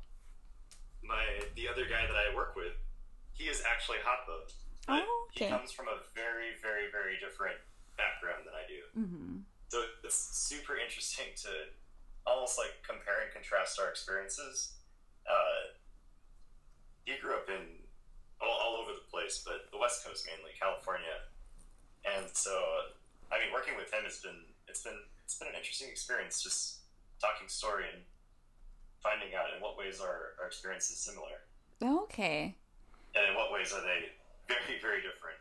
[1.03, 1.23] my
[1.56, 2.73] the other guy that I work with,
[3.34, 4.47] he is actually Hapa,
[4.88, 5.45] but Oh, okay.
[5.45, 7.58] he comes from a very, very, very different
[7.97, 8.80] background than I do.
[8.95, 9.43] Mhm.
[9.69, 11.49] So it's super interesting to
[12.25, 14.73] almost like compare and contrast our experiences.
[15.27, 15.75] Uh,
[17.06, 17.84] he grew up in
[18.41, 21.27] all, all over the place, but the West Coast mainly, California,
[22.06, 22.51] and so
[23.32, 26.41] I mean, working with him has been it's been it's been an interesting experience.
[26.41, 26.80] Just
[27.19, 28.03] talking story and
[29.03, 31.43] finding out in what ways our, our experiences similar,
[31.84, 32.56] Okay.
[33.15, 34.12] and in what ways are they
[34.47, 35.39] very, very different.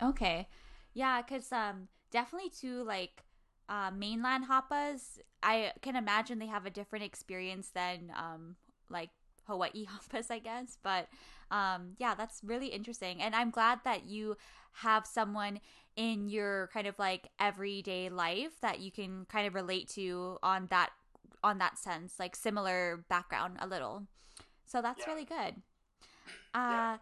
[0.00, 0.46] Okay.
[0.94, 3.22] Yeah, cuz um definitely too like
[3.68, 8.56] uh mainland Hapas, I can imagine they have a different experience than um
[8.90, 9.10] like
[9.46, 11.08] Hawaii Hapas, I guess, but
[11.50, 13.22] um yeah, that's really interesting.
[13.22, 14.36] And I'm glad that you
[14.72, 15.60] have someone
[15.96, 20.66] in your kind of like everyday life that you can kind of relate to on
[20.70, 20.90] that
[21.42, 24.06] on that sense, like similar background a little.
[24.66, 25.06] So that's Yeah.
[25.06, 25.62] really good.
[26.68, 26.98] Yeah.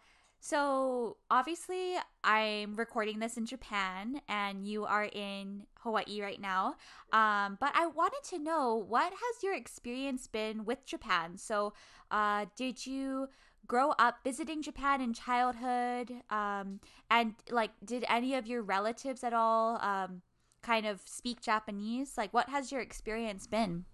[0.48, 6.76] So obviously, I'm recording this in Japan, and you are in Hawaii right now.
[7.12, 11.37] Um, but I wanted to know what has your experience been with Japan?
[11.37, 11.72] So,
[12.12, 13.26] uh, did you
[13.66, 16.12] grow up visiting Japan in childhood?
[16.30, 16.78] Um,
[17.11, 20.22] and like, did any of your relatives at all um,
[20.62, 22.12] kind of speak Japanese?
[22.16, 23.85] Like, what has your experience been?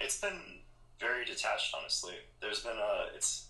[0.00, 0.40] It's been
[0.98, 2.14] very detached, honestly.
[2.40, 3.47] There's been a it's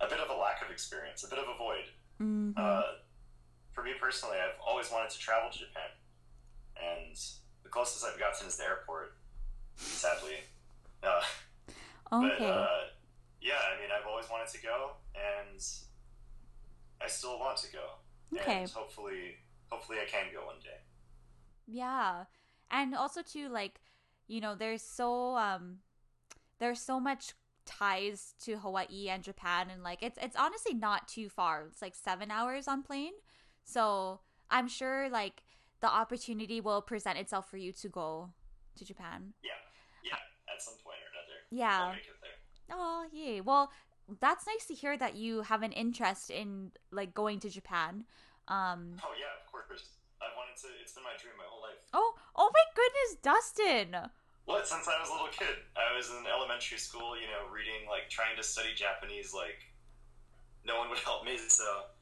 [0.00, 1.84] a bit of a lack of experience, a bit of a void.
[2.20, 2.54] Mhm.
[2.56, 2.98] Uh,
[3.72, 5.90] for me personally, I've always wanted to travel to Japan,
[6.76, 7.16] and
[7.62, 9.16] the closest I've gotten is the airport.
[9.76, 10.42] Sadly,
[11.02, 11.22] uh,
[12.12, 12.38] okay.
[12.38, 12.80] but uh,
[13.40, 15.64] yeah, I mean, I've always wanted to go, and
[17.00, 17.84] I still want to go.
[18.36, 18.62] Okay.
[18.62, 19.36] And hopefully,
[19.70, 20.80] hopefully, I can go one day.
[21.66, 22.24] Yeah.
[22.70, 23.80] And also too like,
[24.26, 25.78] you know, there's so um
[26.58, 27.34] there's so much
[27.68, 31.66] ties to Hawaii and Japan and like it's it's honestly not too far.
[31.70, 33.12] It's like 7 hours on plane.
[33.64, 35.42] So, I'm sure like
[35.80, 38.30] the opportunity will present itself for you to go
[38.76, 39.34] to Japan.
[39.44, 39.60] Yeah,
[40.02, 40.16] yeah,
[40.52, 41.38] at some point or another.
[41.50, 41.84] Yeah.
[41.84, 42.76] I'll make it there.
[42.76, 43.40] Oh, yay.
[43.42, 43.70] Well,
[44.20, 48.04] that's nice to hear that you have an interest in like going to Japan.
[48.48, 49.90] Um, oh yeah, of course.
[50.20, 50.68] I wanted to.
[50.82, 51.78] It's been my dream my whole life.
[51.92, 54.10] Oh, oh my goodness, Dustin.
[54.48, 54.64] What?
[54.66, 57.12] Since I was a little kid, I was in elementary school.
[57.20, 59.36] You know, reading like trying to study Japanese.
[59.36, 59.60] Like,
[60.64, 61.92] no one would help me, so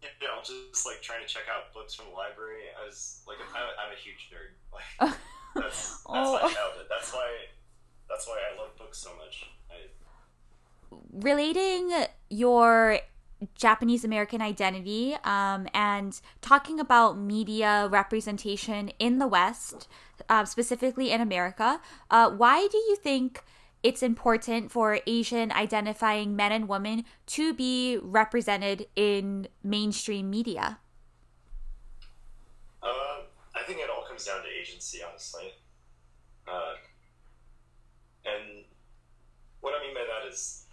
[0.00, 2.70] you know, just like trying to check out books from the library.
[2.80, 4.54] I was like, I'm, I'm a huge nerd.
[4.70, 5.18] Like,
[5.66, 6.34] that's that's oh.
[6.34, 6.86] my childhood.
[6.88, 7.26] That's why
[8.08, 9.50] that's why I love books so much.
[9.68, 9.90] I,
[11.12, 11.90] relating
[12.28, 13.00] your
[13.54, 19.88] Japanese American identity um, and talking about media representation in the West,
[20.30, 21.80] uh, specifically in America.
[22.10, 23.42] Uh, why do you think
[23.82, 30.78] it's important for Asian identifying men and women to be represented in mainstream media?
[32.82, 35.52] Uh, I think it all comes down to agency, honestly.
[36.46, 36.74] Uh,
[38.24, 38.64] and
[39.60, 40.66] what I mean by that is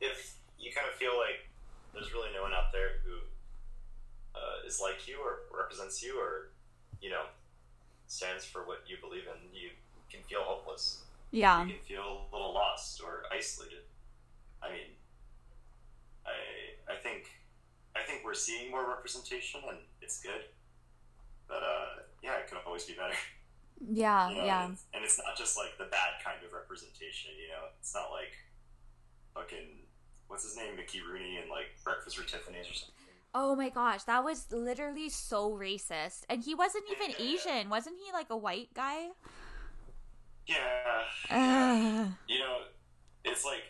[0.00, 1.48] if you kind of feel like
[1.94, 3.18] there's really no one out there who
[4.34, 6.50] uh, is like you or represents you or,
[7.00, 7.22] you know,
[8.08, 9.70] stands for what you believe in, you
[10.10, 11.04] can feel hopeless.
[11.30, 11.62] Yeah.
[11.64, 13.84] You can feel a little lost or isolated.
[14.62, 14.90] I mean,
[16.26, 17.28] I I think
[17.94, 20.48] I think we're seeing more representation and it's good.
[21.46, 23.14] But uh, yeah, it could always be better.
[23.78, 24.64] Yeah, you know, yeah.
[24.64, 27.70] And it's, and it's not just like the bad kind of representation, you know.
[27.78, 28.34] It's not like
[29.34, 29.86] fucking
[30.26, 32.97] what's his name, Mickey Rooney, and like Breakfast with Tiffany's or something.
[33.34, 36.22] Oh my gosh, that was literally so racist.
[36.28, 37.34] And he wasn't even yeah.
[37.34, 37.68] Asian.
[37.68, 39.08] Wasn't he like a white guy?
[40.46, 42.08] Yeah.
[42.26, 42.58] You know,
[43.24, 43.62] it's like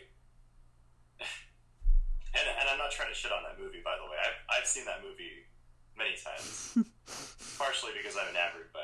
[1.19, 4.17] and, and I'm not trying to shit on that movie, by the way.
[4.21, 5.45] I've, I've seen that movie
[5.97, 6.77] many times.
[7.59, 8.79] partially because I'm enamored by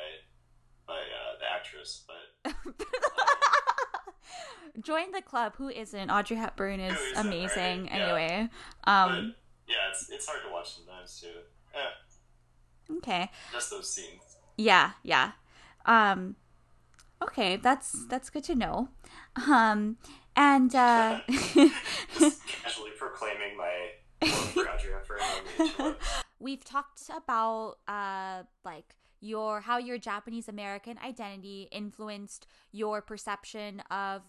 [0.86, 2.54] by uh, the actress, but
[4.84, 5.54] join the club.
[5.58, 6.12] Who isn't?
[6.12, 7.84] Audrey Hepburn is amazing.
[7.84, 7.92] Right?
[7.92, 8.50] Anyway,
[8.86, 9.06] yeah.
[9.06, 9.34] um,
[9.68, 11.28] yeah, it's it's hard to watch sometimes too.
[11.74, 12.98] Yeah.
[12.98, 13.30] Okay.
[13.52, 14.38] Just those scenes.
[14.58, 15.32] Yeah, yeah.
[15.86, 16.36] Um,
[17.22, 18.90] okay, that's that's good to know.
[19.48, 19.98] Um,
[20.36, 23.90] and uh, just casually proclaiming my
[26.40, 34.22] We've talked about uh like your how your Japanese American identity influenced your perception of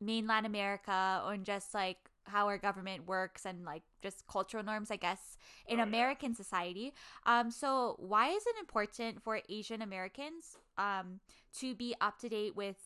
[0.00, 4.96] mainland America and just like how our government works and like just cultural norms, I
[4.96, 6.92] guess, in American society.
[7.24, 11.20] Um, so why is it important for Asian Americans um
[11.58, 12.76] to be up to date with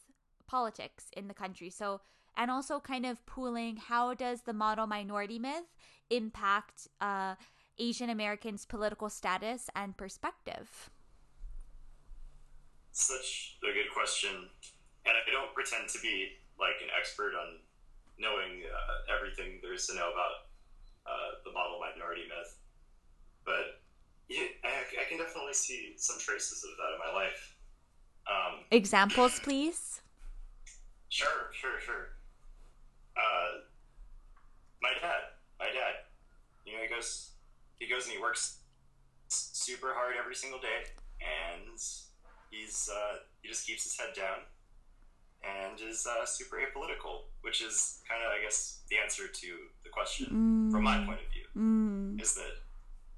[0.47, 1.70] politics in the country?
[1.70, 2.01] So
[2.36, 5.76] and also kind of pooling how does the model minority myth
[6.11, 7.34] impact uh
[7.78, 10.91] Asian Americans' political status and perspective?
[12.93, 14.51] Such a good question.
[15.07, 17.61] And I don't pretend to be like an expert on
[18.21, 20.53] knowing uh, everything there is to know about
[21.09, 22.61] uh, the model minority myth.
[23.45, 23.81] But
[24.29, 27.57] yeah, I, I, can definitely see some traces of that in my life.
[28.29, 30.03] Um, Examples, please.
[31.09, 32.21] Sure, sure, sure.
[33.16, 33.64] Uh,
[34.83, 36.07] my dad, my dad,
[36.64, 37.33] you know, he goes,
[37.81, 38.59] he goes and he works
[39.29, 40.87] super hard every single day,
[41.18, 41.79] and
[42.51, 44.45] he's uh, he just keeps his head down
[45.43, 49.47] and is uh, super apolitical, which is kind of, I guess, the answer to
[49.84, 50.72] the question mm.
[50.72, 51.47] from my point of view.
[51.57, 52.20] Mm.
[52.20, 52.61] Is that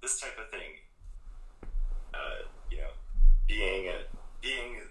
[0.00, 0.78] this type of thing,
[2.14, 2.92] uh, you know,
[3.48, 3.98] being a,
[4.40, 4.82] being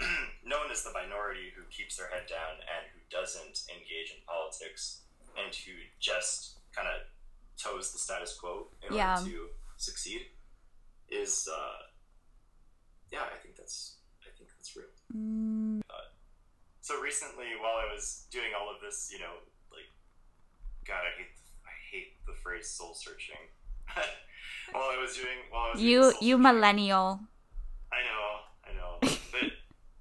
[0.44, 5.00] known as the minority who keeps their head down and who doesn't engage in politics
[5.36, 7.02] and who just kind of
[7.56, 9.18] toes the status quo in yeah.
[9.18, 9.46] order to
[9.76, 10.22] succeed
[11.10, 11.86] is, uh,
[13.12, 14.86] yeah, I think that's I think that's real.
[15.14, 15.80] Mm.
[15.88, 16.10] Uh,
[16.84, 19.40] so recently, while I was doing all of this, you know,
[19.72, 19.88] like,
[20.84, 21.32] God, I hate
[21.64, 23.40] I hate the phrase soul searching.
[24.72, 27.24] while I was doing, while I was you you millennial.
[27.88, 28.28] I know,
[28.68, 28.92] I know.
[29.32, 29.48] but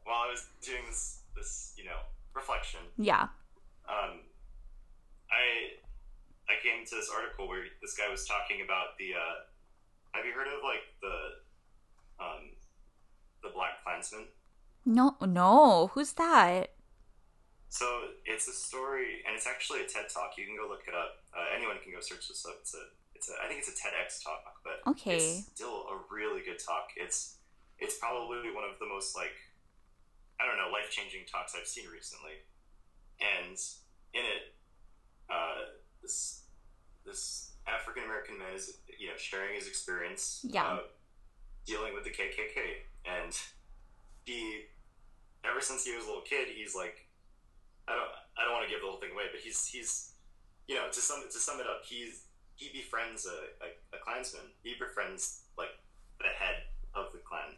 [0.03, 2.03] while I was doing this this you know
[2.35, 3.31] reflection, yeah.
[3.87, 4.19] Um,
[5.31, 5.79] I
[6.51, 9.15] I came to this article where this guy was talking about the.
[9.15, 9.47] Uh,
[10.19, 11.15] have you heard of like the
[12.19, 12.51] um,
[13.41, 14.27] the Black Klansman?
[14.85, 15.91] No, no.
[15.93, 16.71] Who's that?
[17.69, 17.85] So
[18.25, 20.33] it's a story, and it's actually a TED talk.
[20.37, 21.25] You can go look it up.
[21.33, 22.57] Uh, anyone can go search this up.
[22.61, 22.83] It's a,
[23.15, 25.17] it's a, I think it's a TEDx talk, but okay.
[25.17, 26.89] it's still a really good talk.
[26.97, 27.37] It's,
[27.79, 29.33] it's probably one of the most like,
[30.39, 32.45] I don't know, life changing talks I've seen recently.
[33.19, 33.57] And
[34.13, 34.53] in it,
[35.29, 36.43] uh, this,
[37.05, 40.65] this African American man is, you know, sharing his experience, yeah.
[40.65, 40.79] Uh,
[41.65, 43.33] dealing with the KKK, and
[44.25, 44.65] he
[45.43, 47.07] ever since he was a little kid, he's like,
[47.87, 50.13] I don't, I don't want to give the whole thing away, but he's he's
[50.67, 52.25] you know, to sum to sum it up, he's
[52.55, 54.45] he befriends a, a, a Klansman.
[54.63, 55.69] He befriends like
[56.19, 56.63] the head
[56.95, 57.55] of the Klan.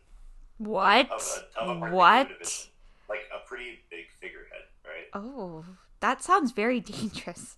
[0.58, 1.12] What?
[1.12, 1.22] Of
[1.58, 2.28] a, of a part of the what?
[2.30, 2.72] division.
[3.08, 5.08] Like a pretty big figurehead, right?
[5.14, 5.66] Oh,
[6.00, 7.58] that sounds very dangerous.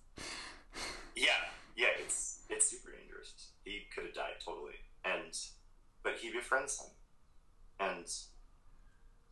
[1.16, 1.30] Yeah,
[1.76, 3.50] yeah, it's it's super dangerous.
[3.64, 4.74] He could have died totally,
[5.04, 5.36] and
[6.02, 6.90] but he befriends him,
[7.80, 8.06] and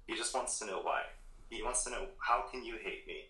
[0.07, 1.02] he just wants to know why.
[1.50, 3.24] He wants to know how can you hate me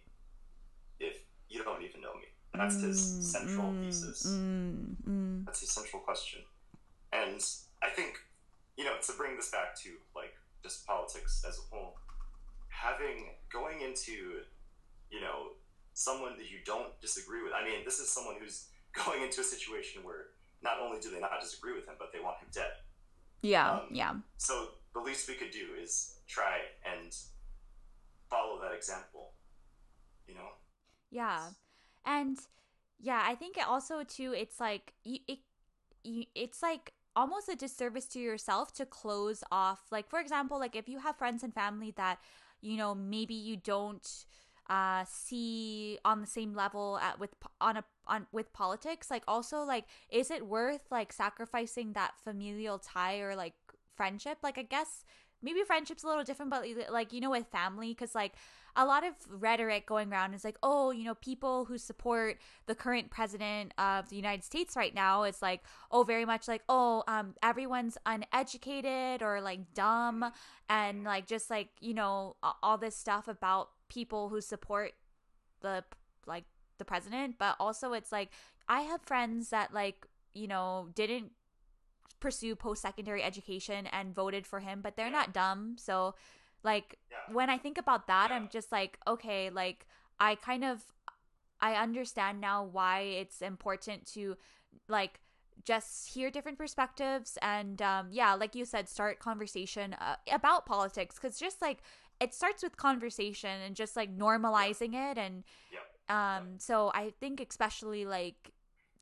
[1.01, 1.16] if
[1.49, 2.29] you don't even know me.
[2.55, 2.99] That's his
[3.33, 4.27] central thesis.
[4.27, 5.45] Mm, mm.
[5.45, 6.41] That's his central question,
[7.12, 7.45] and
[7.83, 8.18] I think
[8.79, 11.97] you know to bring this back to like just politics as a whole,
[12.68, 14.41] having going into
[15.11, 15.53] you know
[15.93, 17.53] someone that you don't disagree with.
[17.53, 18.68] I mean, this is someone who's
[19.05, 20.29] going into a situation where
[20.62, 22.72] not only do they not disagree with him, but they want him dead.
[23.43, 24.14] Yeah, Um, yeah.
[24.39, 27.14] So the least we could do is try and
[28.29, 29.33] follow that example.
[30.27, 30.49] You know?
[31.11, 31.51] Yeah.
[32.05, 32.39] And
[32.99, 35.39] yeah, I think it also too it's like you it
[36.35, 40.89] it's like almost a disservice to yourself to close off like for example like if
[40.89, 42.18] you have friends and family that
[42.61, 44.27] you know maybe you don't
[44.68, 49.62] uh see on the same level at with on a on with politics like also
[49.62, 53.55] like is it worth like sacrificing that familial tie or like
[53.97, 55.03] friendship like i guess
[55.47, 58.33] maybe friendship's a little different but like you know with family because like
[58.79, 62.37] a lot of rhetoric going around is like oh you know people who support
[62.67, 66.63] the current president of the united states right now is like oh very much like
[66.69, 70.31] oh um everyone's uneducated or like dumb
[70.69, 74.93] and like just like you know all this stuff about people who support
[75.63, 75.85] the
[76.27, 76.45] like
[76.79, 77.37] the president.
[77.39, 78.31] But also it's like
[78.69, 81.31] i have friends that like you know didn't
[82.21, 86.14] pursue post-secondary education and voted for him but they're not dumb so
[86.62, 87.35] like Yeah.
[87.35, 88.37] when i think about that Yeah.
[88.37, 89.87] i'm just like okay like
[90.19, 90.83] i kind of
[91.61, 94.37] i understand now why it's important to
[94.89, 95.21] like
[95.64, 101.19] just hear different perspectives and um yeah like you said start conversation uh, about politics
[101.19, 101.79] cuz just like
[102.21, 106.39] it starts with conversation and just like normalizing it and Yeah.
[106.39, 108.53] um so i think especially like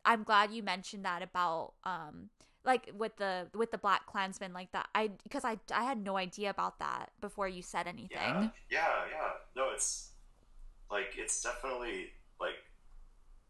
[0.05, 2.31] i'm glad you mentioned that about um
[2.65, 6.17] like with the with the black klansman like that i because i i had no
[6.17, 8.49] idea about that before you said anything Yeah.
[8.71, 9.31] Yeah, yeah.
[9.55, 10.11] No, it's
[10.91, 12.11] like it's definitely
[12.41, 12.57] like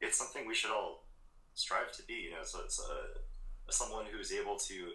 [0.00, 1.04] it's something we should all
[1.54, 4.90] strive to be, you know, so it's a someone who's able to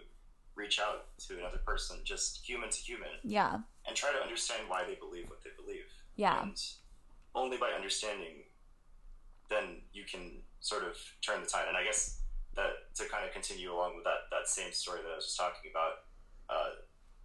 [0.54, 4.84] reach out to another person, just human to human, yeah and try to understand why
[4.84, 5.86] they believe what they believe.
[6.16, 6.62] yeah And
[7.34, 8.44] only by understanding,
[9.48, 11.64] then you can sort of turn the tide.
[11.68, 12.19] And I guess
[12.56, 15.36] that to kind of continue along with that that same story that I was just
[15.38, 15.92] talking about,
[16.48, 16.70] uh,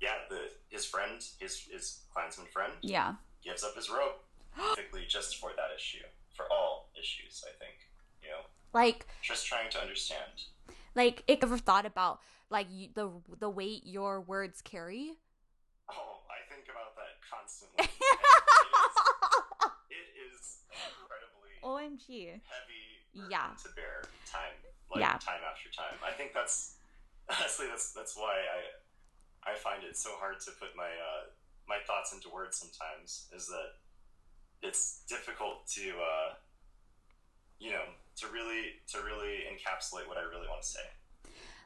[0.02, 4.16] yeah, the his friend, his his Klansman friend, yeah gives up his robe,
[4.76, 6.04] basically just for that issue,
[6.34, 7.44] for all issues.
[7.48, 7.76] I think
[8.22, 8.42] you know,
[8.74, 10.46] like just trying to understand.
[10.96, 12.20] like you ever thought about
[12.50, 13.10] like you, the
[13.40, 15.14] the weight your words carry
[15.90, 17.86] Oh, I think about that constantly.
[19.94, 23.54] it is incredibly omg heavy Yeah.
[23.64, 24.58] to bear time
[24.92, 25.18] like Yeah.
[25.18, 26.76] time after time i think that's
[27.30, 31.30] honestly that's that's why i i find it so hard to put my uh
[31.68, 33.82] my thoughts into words sometimes is that
[34.62, 36.34] it's difficult to uh
[37.60, 37.84] you know
[38.16, 40.86] to really to really encapsulate what i really want to say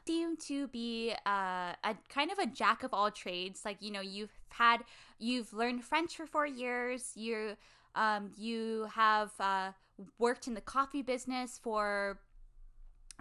[0.06, 3.62] seem to be uh, a kind of a jack of all trades.
[3.64, 4.78] Like you know, you've had
[5.18, 7.12] you've learned French for four years.
[7.14, 7.56] You
[7.94, 9.72] um, you have uh,
[10.18, 12.18] worked in the coffee business for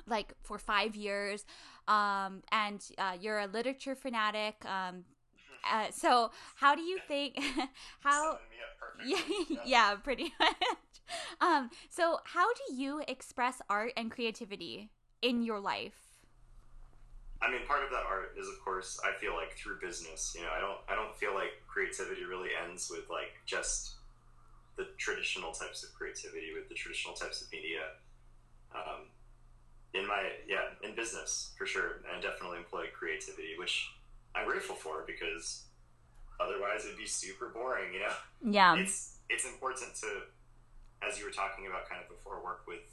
[0.08, 1.46] like for five years,
[1.88, 4.64] um, and uh, you're a literature fanatic.
[4.66, 5.06] Um,
[5.70, 7.38] uh, so how do you think
[8.00, 8.34] how?
[8.34, 8.42] Up
[9.06, 9.22] Yeah,
[9.66, 10.78] yeah, pretty much.
[11.40, 14.92] Um, so how do you express art and creativity
[15.22, 16.10] in your life?
[17.42, 20.36] I mean, part of that art is, of course, I feel like through business.
[20.36, 23.96] You know, I don't, I don't feel like creativity really ends with like just
[24.76, 27.96] the traditional types of creativity with the traditional types of media.
[28.76, 29.08] Um,
[29.94, 33.90] in my, yeah, in business for sure, and definitely employ creativity, which
[34.36, 35.64] I'm grateful for because
[36.40, 37.94] otherwise it'd be super boring.
[37.94, 38.14] You know,
[38.52, 38.76] Yeah.
[38.76, 40.08] it's it's important to,
[41.08, 42.86] as you were talking about kind of before, work with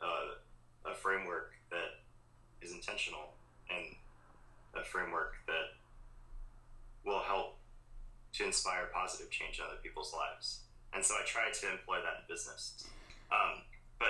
[0.00, 0.34] uh,
[0.90, 2.02] a framework that
[2.60, 3.34] is intentional
[3.70, 3.96] and
[4.74, 5.74] a framework that
[7.04, 7.58] will help
[8.32, 10.60] to inspire positive change in other people's lives.
[10.94, 12.84] And so I try to employ that in business.
[13.30, 13.62] Um,
[13.98, 14.08] but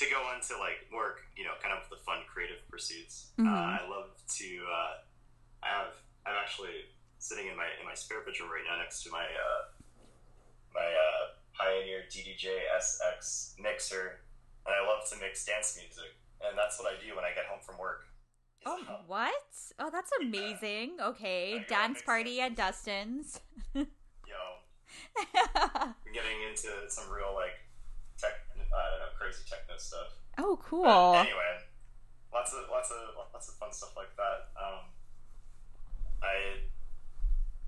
[0.00, 3.32] to go on to like work, you know, kind of the fun creative pursuits.
[3.38, 3.44] Mhm.
[3.46, 4.48] Uh, I love to.
[4.64, 4.92] Uh,
[5.62, 5.92] I have.
[6.26, 6.88] I'm actually
[7.18, 9.62] sitting in my in my spare bedroom right now next to my uh,
[10.72, 11.22] my uh,
[11.52, 12.48] Pioneer DDJ
[12.80, 14.20] SX mixer,
[14.66, 17.44] and I love to mix dance music, and that's what I do when I get
[17.46, 18.06] home from work.
[18.66, 19.32] Oh, So, what?
[19.78, 20.96] Oh, that's amazing.
[21.00, 23.40] Okay, dance party at Dustin's.
[23.74, 23.84] yo,
[25.36, 27.56] I'm getting into some real like
[28.18, 28.68] tech, I don't
[29.00, 30.10] know, crazy techno stuff.
[30.38, 31.14] oh, But cool.
[31.14, 31.62] anyway,
[32.32, 34.50] lots of lots of lots of fun stuff like that.
[34.58, 34.90] Um,
[36.22, 36.66] I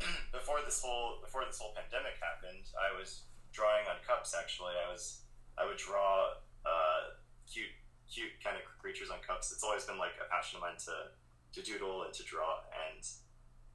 [0.32, 4.34] before this whole before this whole pandemic happened, I was drawing on cups.
[4.34, 5.22] Actually, I was
[5.56, 6.34] I would draw
[6.66, 7.14] uh,
[7.46, 7.70] cute
[8.10, 9.52] cute kind of creatures on cups.
[9.52, 11.14] It's always been like a passion of mine to
[11.54, 12.60] to doodle and to draw,
[12.90, 13.04] and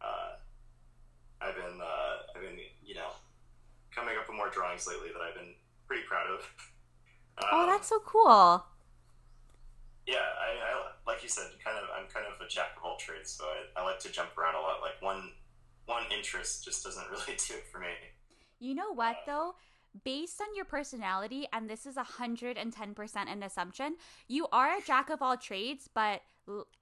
[0.01, 0.35] uh,
[1.41, 3.15] I've been uh, I've been you know
[3.95, 5.55] coming up with more drawings lately that I've been
[5.87, 6.41] pretty proud of.
[7.51, 8.65] oh, Um, that's so cool.
[10.05, 11.85] yeah, I, I like you said, kind of.
[11.95, 14.55] I'm kind of a jack of all trades, so I, I like to jump around
[14.55, 14.81] a lot.
[14.81, 15.31] Like one
[15.85, 17.87] one interest just doesn't really do it for me.
[18.59, 19.55] You know what though?
[20.03, 23.95] Based on your personality, and this is hundred and ten percent an assumption,
[24.27, 26.21] you are a jack of all trades, but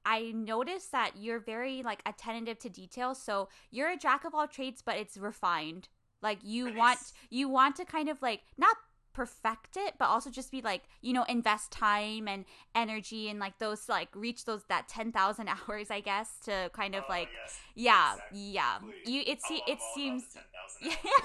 [0.05, 3.15] I noticed that you're very like attentive to detail.
[3.15, 5.87] So you're a jack of all trades, but it's refined.
[6.21, 6.75] Like you Nice.
[6.75, 6.99] want
[7.29, 8.75] you want to kind of like not
[9.15, 12.43] perfect it, but also just be like you know invest time and
[12.75, 16.95] energy and like those like reach those that ten thousand hours, I guess, to kind
[16.95, 18.39] of Oh, like yes, yeah exactly.
[18.41, 18.77] yeah.
[19.05, 20.23] You it I'm se- it seems.
[20.81, 21.09] 10,000 Yeah.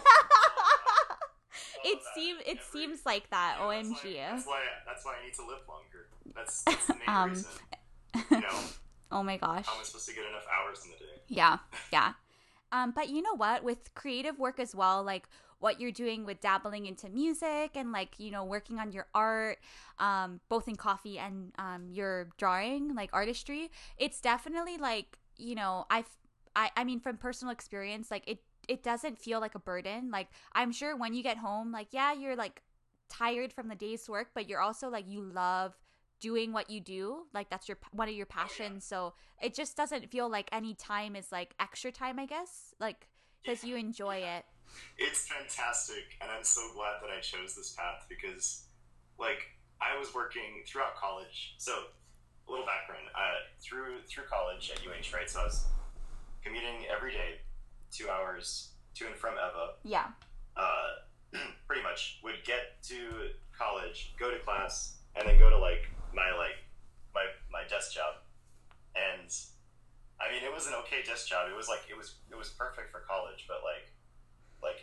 [1.84, 3.56] it seems it Every- seems like that.
[3.58, 4.04] Yeah, that's Omg.
[4.04, 6.06] why- That's why, that's why I need to live longer.
[6.34, 7.50] That's, that's the main Um, reason.
[8.30, 8.58] You know,
[9.12, 9.66] oh my gosh.
[9.66, 11.20] how am I supposed to get enough hours in the day?
[11.28, 11.58] Yeah,
[11.92, 12.12] yeah.
[12.72, 13.64] Um, but you know what?
[13.64, 15.28] With creative work as well, like
[15.60, 19.58] what you're doing with dabbling into music and like you know working on your art,
[19.98, 25.86] um, both in coffee and um, your drawing, like artistry, it's definitely like you know
[25.90, 26.08] I've
[26.56, 30.10] I I mean from personal experience, like it it doesn't feel like a burden.
[30.10, 32.62] Like I'm sure when you get home, like yeah, you're like
[33.08, 35.74] tired from the day's work, but you're also like you love
[36.20, 37.26] doing what you do.
[37.34, 38.84] Like that's your one of your passions.
[38.84, 42.74] So it just doesn't feel like any time is like extra time i guess.
[42.80, 43.08] Like
[43.42, 44.44] because you enjoy it
[44.98, 48.64] It's fantastic, and I'm so glad that I chose this path because,
[49.18, 51.54] like, I was working throughout college.
[51.58, 51.72] So,
[52.46, 55.28] a little background: uh, through through college at UH, right?
[55.30, 55.64] So I was
[56.42, 57.40] commuting every day,
[57.92, 59.74] two hours to and from Ewa.
[59.84, 60.08] yeah
[60.56, 61.06] Uh,
[61.66, 66.32] pretty much would get to college, go to class, and then go to like my
[66.36, 66.58] like
[67.14, 68.20] my my desk job.
[68.96, 69.30] And
[70.20, 71.48] I mean, it was an okay desk job.
[71.50, 73.89] It was like it was it was perfect for college, but like like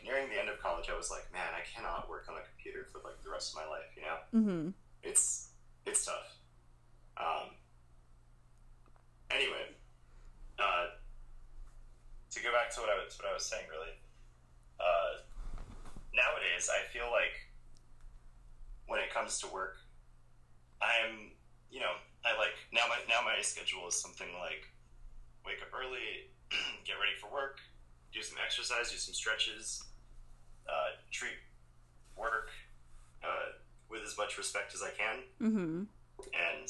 [0.08, 2.88] nearing the end of college, I was like, man, I cannot work on a computer
[2.88, 3.92] for like the rest of my life.
[3.94, 4.70] You know, mm-hmm
[5.04, 5.50] it's
[5.86, 6.36] it's tough.
[7.18, 7.56] Um.
[9.32, 9.76] Anyway,
[10.60, 10.96] uh,
[12.32, 13.96] to go back to what I was what I was saying, really.
[14.80, 15.24] Uh,
[16.14, 17.34] nowadays, I feel like
[18.88, 19.78] when it comes to work,
[20.82, 21.32] I'm
[21.72, 21.96] you know
[22.26, 24.68] I like now my now my schedule is something like
[25.46, 26.30] wake up early,
[26.86, 27.60] get ready for work,
[28.14, 29.84] do some exercise, do some stretches,
[30.70, 31.38] uh, treat
[32.16, 32.50] work
[33.24, 33.58] uh,
[33.90, 35.84] with as much respect as I can, mm-hmm
[36.34, 36.68] and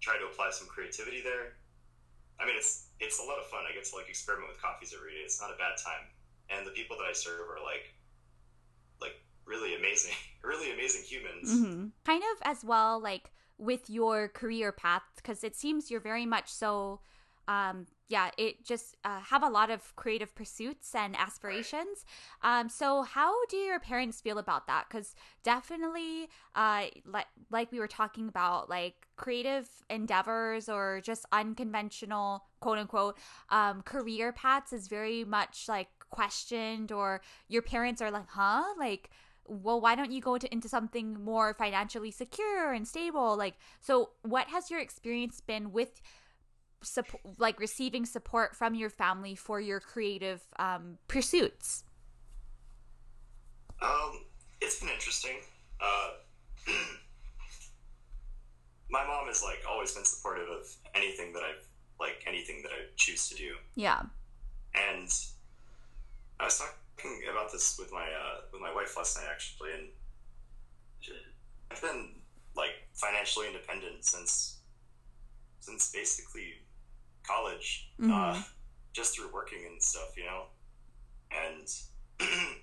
[0.00, 1.54] try to apply some creativity there.
[2.40, 3.60] I mean, it's it's a lot of fun.
[3.68, 5.20] I get to like experiment with coffees every day.
[5.24, 6.04] It's not a bad time,
[6.50, 7.94] and the people that I serve are like
[9.00, 11.50] like really amazing, really amazing humans.
[11.50, 16.26] mm-hmm kind of as well like with your career path because it seems you're very
[16.26, 17.00] much so
[17.48, 22.04] um yeah it just uh, have a lot of creative pursuits and aspirations.
[22.42, 24.86] Um so how do your parents feel about that?
[24.88, 32.44] Because definitely uh like like we were talking about like creative endeavors or just unconventional
[32.60, 33.16] quote unquote
[33.50, 38.62] um career paths is very much like questioned or your parents are like huh?
[38.78, 39.10] Like
[39.48, 43.36] well why don't you go to, into something more financially secure and stable?
[43.36, 46.00] Like so what has your experience been with
[46.82, 51.84] support like receiving support from your family for your creative um, pursuits?
[53.82, 54.24] Um,
[54.60, 55.38] it's been interesting.
[55.80, 56.10] Uh,
[58.90, 61.66] my mom has like always been supportive of anything that I've
[61.98, 64.02] like anything that I choose to do, yeah.
[64.74, 65.08] And
[66.38, 69.88] I was talking about this with my uh, with my wife last night actually, and
[71.70, 72.10] I've been
[72.56, 74.58] like financially independent since
[75.60, 76.54] since basically
[77.26, 78.44] college, uh, Mhm.
[78.92, 80.46] just through working and stuff, you know,
[81.30, 81.68] and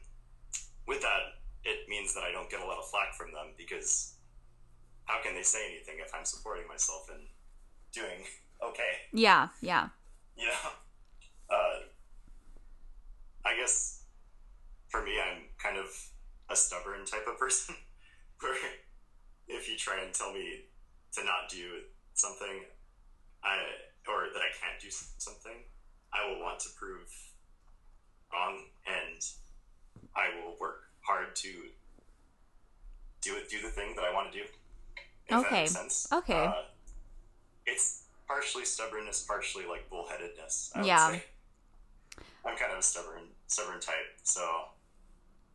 [0.87, 1.21] with that,
[1.63, 4.15] it means that I don't get a lot of flack from them because
[5.05, 7.27] how can they say anything if I'm supporting myself and
[7.91, 8.25] doing
[8.63, 8.93] okay?
[9.13, 9.89] yeah yeah
[10.35, 10.69] You know,
[11.49, 11.79] uh,
[13.45, 14.03] I guess
[14.89, 15.87] for me, I'm kind of
[16.49, 17.75] a stubborn type of person
[18.39, 18.55] where
[19.47, 20.65] if you try and tell me
[21.13, 21.81] to not do
[22.13, 22.63] something,
[23.43, 23.57] I
[24.07, 25.63] or that I can't do something,
[26.13, 27.09] I will want to prove
[28.31, 29.23] wrong, and
[30.15, 31.49] I will work hard to
[33.21, 34.45] do it, do the thing that I want to do.
[35.31, 35.67] okay.
[36.11, 36.45] Okay.
[36.45, 36.63] Uh,
[37.65, 40.71] it's partially stubbornness, partially like bullheadedness.
[40.75, 41.19] I yeah.
[42.45, 44.41] I'm kind of a stubborn, stubborn type, so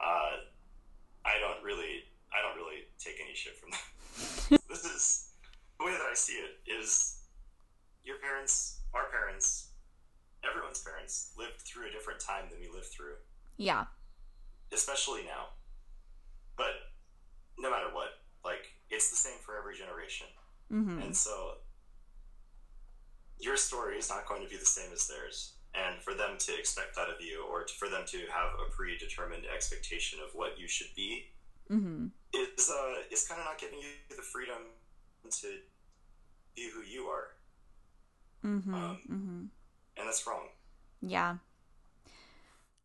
[0.01, 0.31] uh,
[1.25, 4.61] I don't really, I don't really take any shit from that.
[4.69, 5.29] this is
[5.79, 6.59] the way that I see it.
[6.67, 7.18] Is
[8.09, 9.69] your parents, our parents,
[10.41, 13.21] everyone's parents lived through a different time than we lived through.
[13.59, 13.85] Yeah.
[14.73, 15.53] Especially now.
[16.57, 16.73] But
[17.59, 20.27] no matter what, like it's the same for every generation.
[20.73, 21.03] Mm-hmm.
[21.03, 21.61] And so
[23.39, 25.53] your story is not going to be the same as theirs.
[25.75, 29.45] And for them to expect that of you, or for them to have a predetermined
[29.55, 31.27] expectation of what you should be,
[31.71, 32.07] mm-hmm.
[32.33, 34.65] is uh, is kind of not giving you the freedom
[35.31, 35.49] to
[36.57, 37.38] be who you are.
[38.45, 38.75] Mm-hmm.
[38.75, 39.45] Um, mm-hmm.
[39.99, 40.49] And that's wrong.
[41.01, 41.37] Yeah.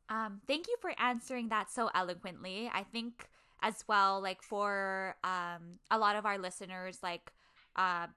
[0.09, 2.69] Um, thank you for answering that so eloquently.
[2.73, 3.29] I think
[3.61, 7.31] as well, like for um, a lot of our listeners, like,
[7.75, 8.07] uh,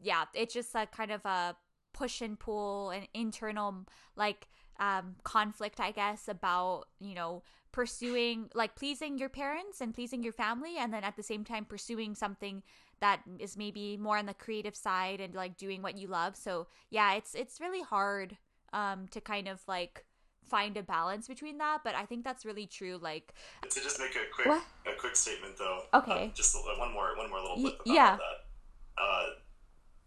[0.00, 1.54] yeah, it's just a kind of a
[1.92, 4.48] push and pull, an internal like
[4.78, 7.42] um, conflict, I guess, about you know
[7.72, 11.64] pursuing like pleasing your parents and pleasing your family, and then at the same time
[11.64, 12.62] pursuing something
[13.00, 16.36] that is maybe more on the creative side and like doing what you love.
[16.36, 18.36] So yeah, it's it's really hard
[18.72, 20.04] um, to kind of like
[20.50, 23.32] find a balance between that but i think that's really true like
[23.68, 24.62] to just make a quick what?
[24.86, 28.16] a quick statement though okay uh, just one more one more little bit about yeah.
[28.16, 29.26] that uh,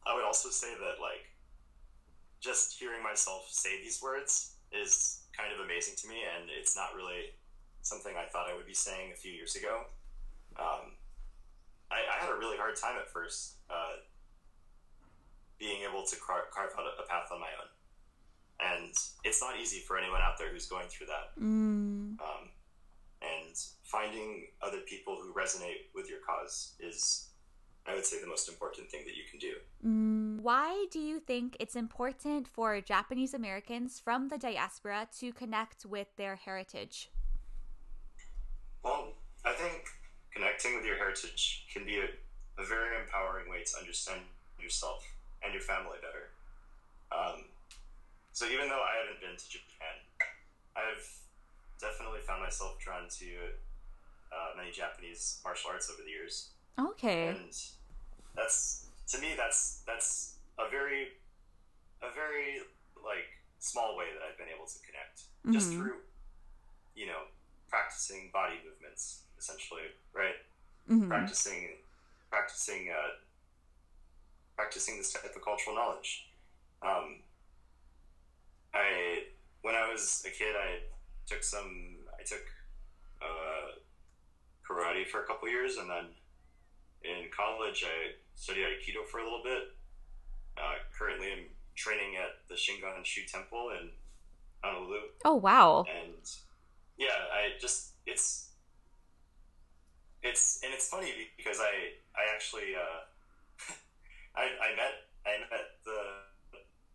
[0.06, 1.32] i would also say that like
[2.42, 6.90] just hearing myself say these words is kind of amazing to me and it's not
[6.94, 7.32] really
[7.82, 9.84] something i thought i would be saying a few years ago
[10.60, 10.92] um,
[11.94, 14.02] I, I, had a really hard time at first uh,
[15.60, 17.70] being able to carve, carve out a, a path on my own
[18.60, 21.40] and it's not easy for anyone out there who's going through that.
[21.40, 22.20] Mm.
[22.20, 22.50] Um,
[23.22, 27.30] and finding other people who resonate with your cause is,
[27.88, 29.54] I would say, the most important thing that you can do.
[29.86, 30.42] Mm.
[30.42, 36.08] Why do you think it's important for Japanese Americans from the diaspora to connect with
[36.18, 37.10] their heritage?
[38.84, 39.16] Well, I think
[40.34, 42.10] connecting with your heritage can be a,
[42.62, 44.22] a very empowering way to understand
[44.60, 45.06] yourself
[45.44, 46.34] and your family better.
[47.14, 47.46] Um,
[48.32, 49.96] so even though I haven't been to Japan,
[50.76, 51.06] I've
[51.80, 53.28] definitely found myself drawn to
[54.34, 56.50] uh, many Japanese martial arts over the years.
[56.80, 57.28] Okay.
[57.28, 57.54] And
[58.36, 61.14] that's to me that's that's a very
[62.02, 62.66] a very
[63.06, 63.30] like
[63.60, 65.54] small way that I've been able to connect mm-hmm.
[65.54, 66.02] just through
[66.96, 67.30] you know
[67.70, 70.40] practicing body movements essentially right
[70.90, 71.10] mm-hmm.
[71.10, 71.68] practicing
[72.32, 73.12] practicing uh,
[74.56, 76.30] practicing this type of cultural knowledge
[76.82, 77.20] um,
[78.74, 79.24] I
[79.62, 80.80] when I was a kid, I
[81.26, 81.98] took some.
[82.20, 82.44] I took
[83.22, 83.80] uh,
[84.68, 86.06] karate for a couple years, and then
[87.04, 89.64] in college, I studied aikido for a little bit.
[90.58, 93.90] Uh, currently, I'm training at the Shingon Shu Temple in
[94.64, 95.00] Honolulu.
[95.26, 95.86] Oh wow!
[95.90, 96.30] And
[96.98, 98.50] yeah, I just it's
[100.24, 103.00] it's and it's funny because I I actually uh,
[104.36, 104.94] I I met
[105.26, 106.00] I met the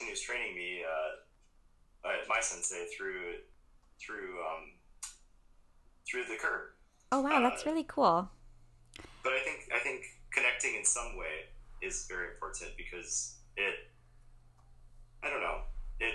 [0.01, 0.83] who was training me.
[0.83, 1.25] Uh,
[2.05, 3.43] uh, my sensei through
[4.01, 4.73] through um,
[6.09, 6.71] through the curb.
[7.13, 8.29] Oh wow, that's uh, really cool.
[9.23, 11.51] But I think I think connecting in some way
[11.83, 13.75] is very important because it
[15.23, 15.63] I don't know
[16.01, 16.15] it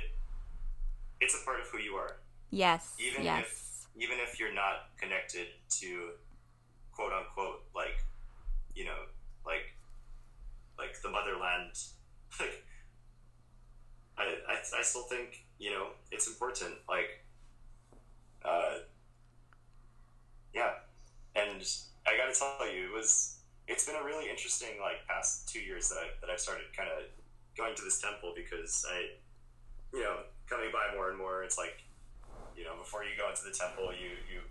[1.20, 2.18] it's a part of who you are.
[2.50, 2.94] Yes.
[3.00, 3.42] Even yes.
[3.42, 5.48] if even if you're not connected
[5.82, 6.12] to
[6.96, 8.06] quote unquote like
[8.76, 9.08] you know
[9.46, 9.76] like
[10.78, 11.78] like the motherland
[12.40, 12.64] like
[14.18, 17.24] I, I, I still think you know it's important like
[18.46, 18.80] uh,
[20.54, 20.72] yeah.
[21.36, 21.66] And
[22.06, 25.60] I got to tell you it was it's been a really interesting like past two
[25.60, 27.06] years that I that I've started kind of
[27.58, 29.18] going to this temple because I
[29.94, 30.18] you know
[30.50, 31.82] coming by more and more it's like
[32.58, 34.44] you know before you go into the temple you you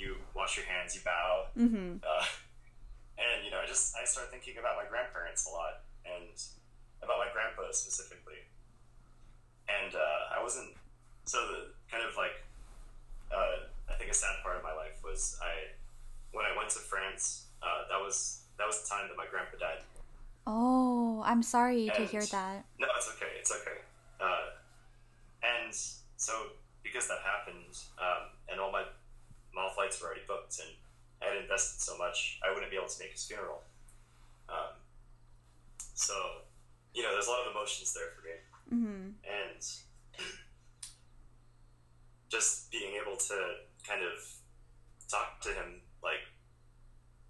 [0.00, 2.00] you wash your hands you bow mm-hmm.
[2.00, 2.26] uh,
[3.20, 6.32] and you know I just I start thinking about my grandparents a lot and
[7.04, 8.48] about my grandpa specifically
[9.70, 10.68] and uh, I wasn't.
[11.24, 12.42] So the kind of like,
[13.30, 15.74] uh, I think a sad part of my life was I,
[16.32, 17.46] when I went to France.
[17.62, 19.82] Uh, that was that was the time that my grandpa died.
[20.46, 22.64] Oh, I'm sorry and, to hear that.
[22.78, 23.32] No, it's okay.
[23.38, 23.78] It's okay.
[24.20, 24.56] Uh,
[25.42, 25.74] and
[26.16, 26.32] so
[26.82, 28.84] because that happened, um, and all my
[29.90, 30.70] flights were already booked, and
[31.22, 33.62] I had invested so much, I wouldn't be able to make his funeral.
[35.94, 36.14] so
[36.94, 38.34] you know, there's a lot of emotions there for me,
[38.72, 39.10] Mm-hmm.
[39.26, 39.62] and
[42.30, 43.34] just being able to
[43.86, 44.18] kind of
[45.10, 46.22] talk to him like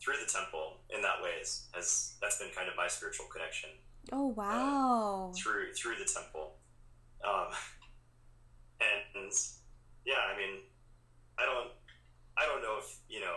[0.03, 3.71] through the temple in that way is, has that's been kind of my spiritual connection
[4.13, 5.33] Oh wow.
[5.37, 6.53] through through the temple.
[7.25, 7.49] Um,
[8.81, 9.33] and
[10.07, 10.61] yeah, I mean,
[11.39, 11.71] I don't,
[12.41, 13.37] I don't know if you know,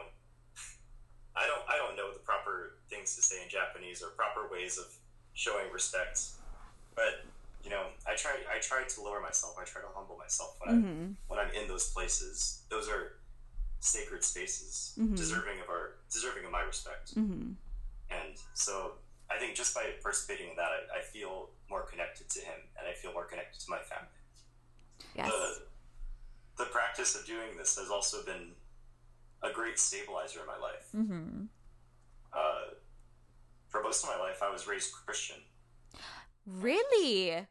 [1.36, 4.78] I don't, I don't know the proper things to say in Japanese or proper ways
[4.78, 4.86] of
[5.34, 6.22] showing respect,
[6.95, 7.26] but
[7.64, 9.56] you know, I try, I try to lower myself.
[9.60, 11.12] I try to humble myself when I Mm-hmm.
[11.28, 12.62] when I'm in those places.
[12.70, 13.14] Those are
[13.80, 15.16] sacred spaces, Mhm.
[15.18, 17.16] deserving of our, deserving of my respect.
[17.16, 17.51] Mm-hmm.
[18.12, 18.93] And so
[19.30, 22.88] I think just by participating in that, I, I feel more connected to him and
[22.88, 24.20] I feel more connected to my family.
[25.16, 25.28] Yes.
[25.32, 28.51] The, the practice of doing this has also been
[29.44, 30.88] a great stabilizer in my life.
[30.96, 31.46] Mm-hmm.
[32.34, 32.74] Uh,
[33.68, 35.38] for most of my life, I was raised Christian.
[36.46, 37.28] Really?
[37.30, 37.46] Yeah.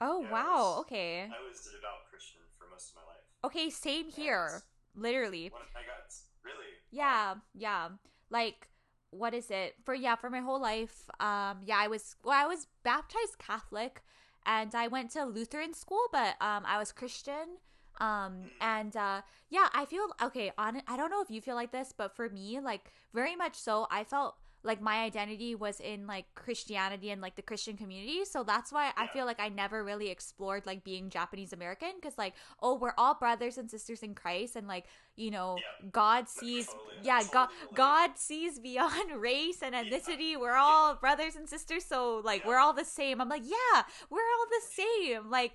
[0.00, 0.56] Oh Yeah, I wow.
[0.56, 1.22] was- Okay.
[1.22, 3.24] I was a devout Christian for most of my life.
[3.44, 3.70] Okay.
[3.70, 4.62] Same here.
[4.94, 5.50] Literally.
[5.52, 6.12] When I got
[6.44, 7.34] really, Yeah.
[7.54, 7.88] Yeah.
[8.30, 8.68] Like
[9.10, 12.46] what is it for yeah for my whole life um yeah i was well i
[12.46, 14.00] was baptized catholic
[14.46, 17.58] and i went to lutheran school but um i was christian
[18.02, 21.72] um and uh yeah i feel okay on i don't know if you feel like
[21.72, 26.06] this but for me like very much so i felt like my identity was in
[26.06, 28.24] like christianity and like the christian community.
[28.24, 32.16] So that's why i feel like i never really explored like being japanese american because
[32.16, 34.84] like oh we're all brothers and sisters in christ and like
[35.16, 35.88] you know Yeah.
[35.90, 40.38] god sees Totally, yeah totally god god sees beyond race and ethnicity.
[40.38, 42.48] We're all brothers and sisters so like Yeah.
[42.48, 43.20] we're all the same.
[43.20, 45.22] I'm like yeah we're all the same.
[45.38, 45.52] Like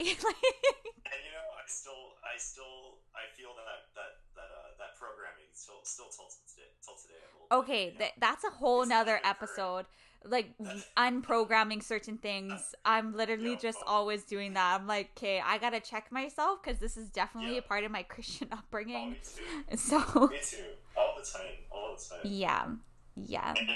[0.00, 0.06] yeah.
[0.28, 0.44] like
[1.12, 5.50] And you know, I still, I still, I feel that that that uh, that programming
[5.52, 7.18] still still till today, till today.
[7.18, 7.98] bit, okay know?
[7.98, 9.86] th- that's a whole It's nother episode
[10.24, 10.50] like
[10.96, 13.98] unprogramming certain things i'm literally Yeah, just oh.
[13.98, 17.58] always doing that i'm like okay i gotta check myself because this is definitely Yeah.
[17.58, 19.76] a part of my christian Oh, upbringing me too.
[19.76, 19.98] so
[20.30, 20.64] Me too.
[20.96, 21.54] All the time.
[21.70, 22.20] All the time.
[22.24, 22.64] yeah
[23.16, 23.68] yeah And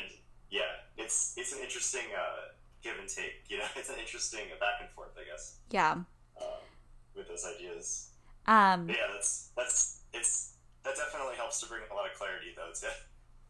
[0.50, 0.62] yeah,
[0.96, 2.50] it's it's an interesting uh,
[2.82, 3.44] give and take.
[3.48, 6.06] You know, it's an interesting back and forth, I guess, yeah um,
[7.16, 8.10] with those ideas.
[8.46, 10.54] um But yeah, that's that's it's
[10.84, 12.88] that definitely helps to bring a lot of clarity though to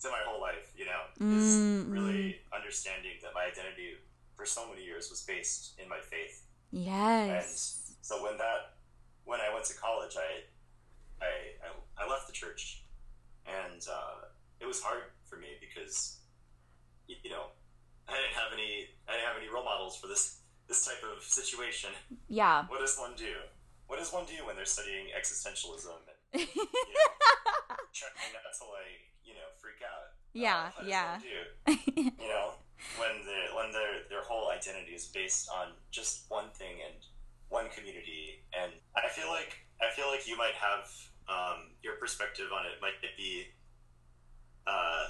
[0.02, 0.72] to my whole life.
[0.76, 1.00] You know,
[1.30, 3.94] is Mm, really understanding that my identity
[4.36, 6.46] for so many years was based in my faith.
[6.72, 8.76] yes And So when that
[9.24, 10.44] when I went to college, I
[11.24, 11.30] I
[11.64, 12.82] I, I left the church,
[13.46, 14.26] and uh,
[14.60, 16.18] it was hard for me because
[17.08, 17.46] you know
[18.08, 20.39] I didn't have any I didn't have any role models for this
[20.70, 21.90] this type of situation.
[22.28, 23.42] yeah What does one do?
[23.90, 29.02] What does one do when they're studying existentialism and you know, trying not to like
[29.26, 30.14] you know freak out?
[30.32, 31.18] Yeah, what does yeah.
[31.18, 32.02] one do?
[32.22, 32.54] you know
[32.96, 37.04] when the when their their whole identity is based on just one thing and
[37.48, 40.88] one community and i feel like i feel like you might have
[41.28, 43.44] um, your perspective on it might be
[44.66, 45.04] uh,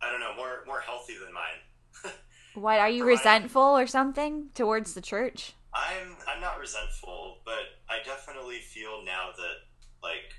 [0.00, 1.60] i don't know more more healthy than mine
[2.56, 7.98] what are you resentful or something towards the church i'm i'm not resentful but i
[8.04, 9.56] definitely feel now that
[10.02, 10.32] like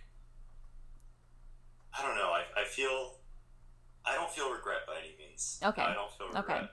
[1.97, 3.15] i don't know i, I feel
[4.05, 5.81] i don't feel regret by any means Okay.
[5.81, 6.69] i don't feel regret Okay.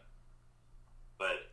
[1.18, 1.50] but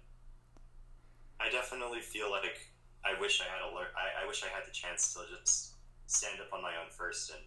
[1.42, 2.70] I definitely feel like
[3.04, 5.74] I wish I had a I, I wish I had the chance to just
[6.06, 7.39] stand up on my own first and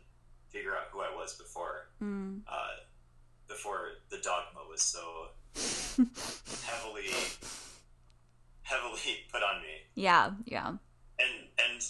[0.48, 2.40] figure out who I was before mm.
[2.48, 2.82] uh,
[3.46, 5.28] before the dogma was so
[6.66, 7.10] heavily
[8.62, 9.74] heavily put on me.
[9.94, 10.68] yeah yeah
[11.18, 11.80] And and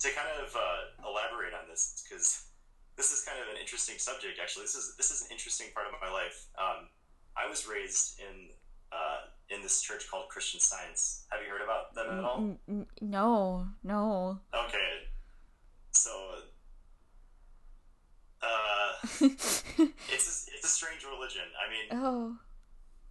[0.00, 2.44] to kind of uh, elaborate on this because
[2.96, 4.64] this is kind of an interesting subject actually.
[4.64, 6.46] This is this is an interesting part of my life.
[6.58, 6.88] Um,
[7.36, 8.48] I was raised in
[8.92, 11.26] uh, in this church called Christian Science.
[11.30, 12.86] Have you heard about them at all?
[13.00, 14.92] No no Okay.
[15.92, 16.10] So,
[18.42, 21.42] uh, it's a, it's a strange religion.
[21.58, 22.36] I mean, oh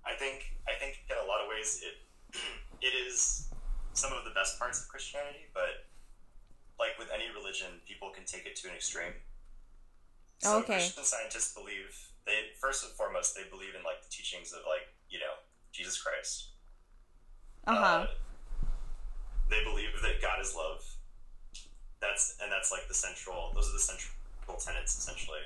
[0.06, 1.96] I think I think in a lot of ways it
[2.82, 3.50] it is
[3.94, 5.88] some of the best parts of Christianity, but
[6.80, 9.14] like with any religion, people can take it to an extreme.
[10.40, 10.80] So Okay.
[10.80, 11.92] Christian scientists believe
[12.26, 15.36] they first and foremost they believe in like the teachings of like you know
[15.72, 16.52] Jesus Christ.
[17.68, 18.08] uh-huh
[19.50, 20.86] they believe that God is love.
[22.00, 23.52] That's and that's like the central.
[23.54, 25.42] Those are the central tenets essentially.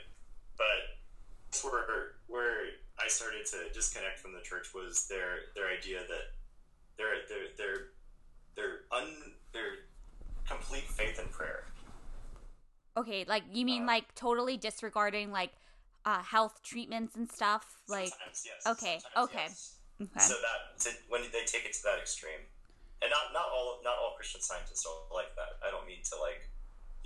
[0.57, 0.92] But
[1.61, 2.57] where where
[2.99, 6.25] I started to disconnect from the church was their their idea that
[6.97, 7.75] their their their
[8.55, 9.07] their un
[9.53, 9.69] their
[10.47, 11.63] complete faith in prayer.
[12.97, 15.51] okay like you mean uh, like totally disregarding like
[16.05, 18.61] uh health treatments and stuff like Sometimes, yes.
[18.67, 19.45] okay, okay.
[19.47, 19.75] yes.
[20.01, 20.19] Okay.
[20.19, 22.43] So that to, when they take it to that extreme,
[23.01, 25.61] and not not all not all Christian scientists are like that.
[25.65, 26.49] I don't mean to like,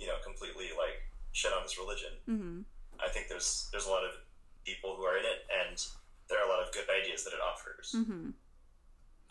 [0.00, 2.12] you know, completely like shit on this religion.
[2.26, 2.60] mm-hmm.
[2.98, 4.16] I think there's there's a lot of
[4.68, 5.80] people who are in it, and
[6.28, 7.96] there are a lot of good ideas that it offers.
[7.96, 8.36] Mm-hmm.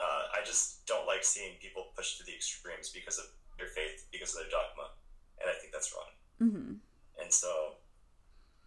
[0.01, 3.29] Uh, I just don't like seeing people pushed to the extremes because of
[3.61, 4.97] their faith, because of their dogma,
[5.37, 6.11] and I think that's wrong.
[6.41, 6.73] Mm-hmm.
[7.21, 7.77] And so,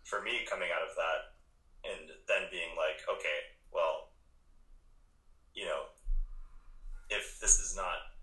[0.07, 1.35] for me, coming out of that,
[1.83, 4.15] and then being like, okay, well,
[5.55, 5.91] you know,
[7.11, 8.15] if this is not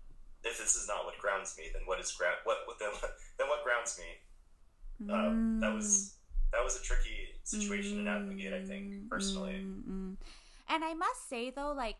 [0.44, 2.90] if this is not what grounds me, then what is ground what, what then,
[3.38, 5.12] then what grounds me?
[5.12, 6.16] Um, that was
[6.52, 8.52] that was a tricky situation to navigate.
[8.52, 9.64] I think personally.
[9.64, 10.16] Mm-mm.
[10.68, 11.96] And I must say though, like,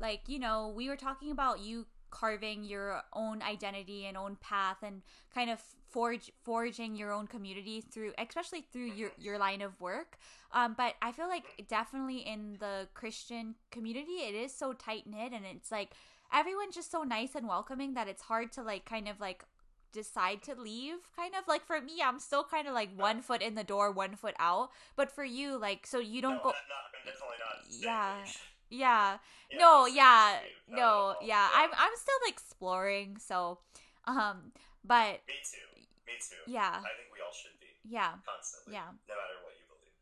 [0.00, 4.78] like you know, we were talking about you carving your own identity and own path,
[4.82, 5.02] and
[5.34, 10.18] kind of forge forging your own community through, especially through your your line of work.
[10.52, 15.32] Um, but I feel like definitely in the Christian community, it is so tight knit,
[15.32, 15.90] and it's like
[16.32, 19.44] everyone's just so nice and welcoming that it's hard to like kind of like
[19.92, 23.42] decide to leave kind of like for me i'm still kind of like one foot
[23.42, 26.48] in the door one foot out but for you like so you don't no, go
[26.50, 26.56] not,
[26.94, 27.64] I'm definitely not.
[27.80, 28.14] Yeah.
[28.14, 29.16] that you should- yeah
[29.50, 30.34] yeah, no yeah
[30.68, 33.58] no no, yeah i'm i'm still exploring so
[34.06, 34.52] um
[34.84, 35.80] but Me too.
[36.06, 36.36] Me too.
[36.52, 36.68] Yeah.
[36.68, 38.74] I think we all should be yeah constantly.
[38.74, 38.92] Yeah.
[39.08, 39.96] No matter what you believe.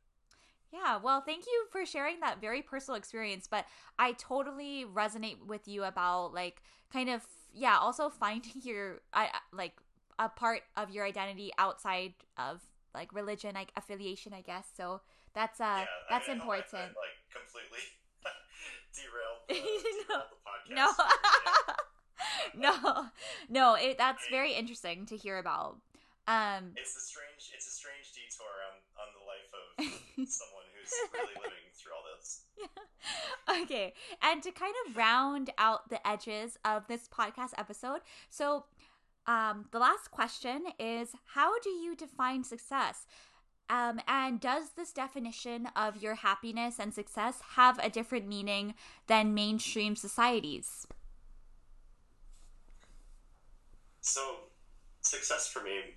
[0.82, 3.64] yeah well thank you for sharing that very personal experience but
[3.99, 6.62] i totally resonate with you about like
[6.93, 7.22] kind of
[7.57, 9.73] yeah also finding your i I- like
[10.19, 12.61] a part of your identity outside of
[12.95, 14.67] like religion like affiliation i guess.
[14.77, 15.01] So
[15.35, 17.85] that's uh yeah, that's I mean, I I important like completely
[18.97, 19.55] derailed the,
[20.09, 20.17] No.
[20.17, 20.97] derailed the podcast.
[22.57, 22.73] no.
[22.73, 23.07] No.
[23.51, 25.77] No it that's very interesting to hear about.
[26.27, 29.65] Um It's a strange, it's a strange detour on, on the life of
[30.29, 32.45] someone who's really living through all this.
[33.61, 33.93] okay
[34.23, 38.01] and to kind of round out the edges of this podcast episode
[38.31, 38.65] so
[39.27, 43.07] um the last question is how do you define success
[43.69, 48.75] um, and does this definition of your happiness and success have a different meaning
[49.09, 50.87] than mainstream societies?
[54.01, 54.21] So,
[55.01, 55.97] success for me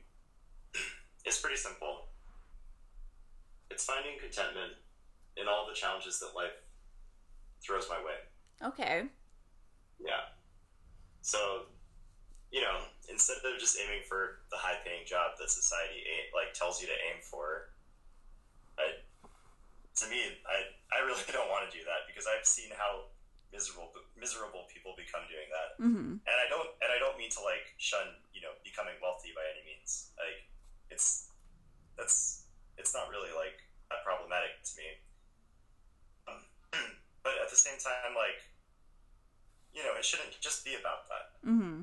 [1.25, 2.07] is pretty simple.
[3.69, 4.73] It's finding contentment
[5.39, 6.55] in all the challenges that life
[7.63, 8.19] throws my way.
[8.61, 9.03] Okay.
[9.99, 10.31] Yeah.
[11.21, 11.67] So,
[12.51, 16.87] you know, instead of just aiming for the high-paying job that society like tells you
[16.87, 17.71] to aim for,
[18.79, 19.03] I,
[19.99, 20.57] to me, I
[20.95, 23.11] I really don't want to do that because I've seen how
[23.51, 26.23] miserable miserable people become doing that, Mm-hmm.
[26.23, 29.43] and I don't and I don't mean to like shun you know becoming wealthy by
[29.51, 30.11] any means.
[30.15, 30.47] Like
[30.89, 31.29] it's
[31.99, 32.47] that's
[32.79, 33.59] it's not really like
[33.91, 34.87] that problematic to me.
[37.29, 38.41] But at the same time, like
[39.71, 41.81] you know, it shouldn't just be about that Mm-hmm.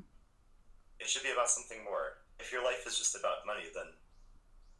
[0.98, 2.18] it should be about something more.
[2.42, 3.86] If your life is just about money, then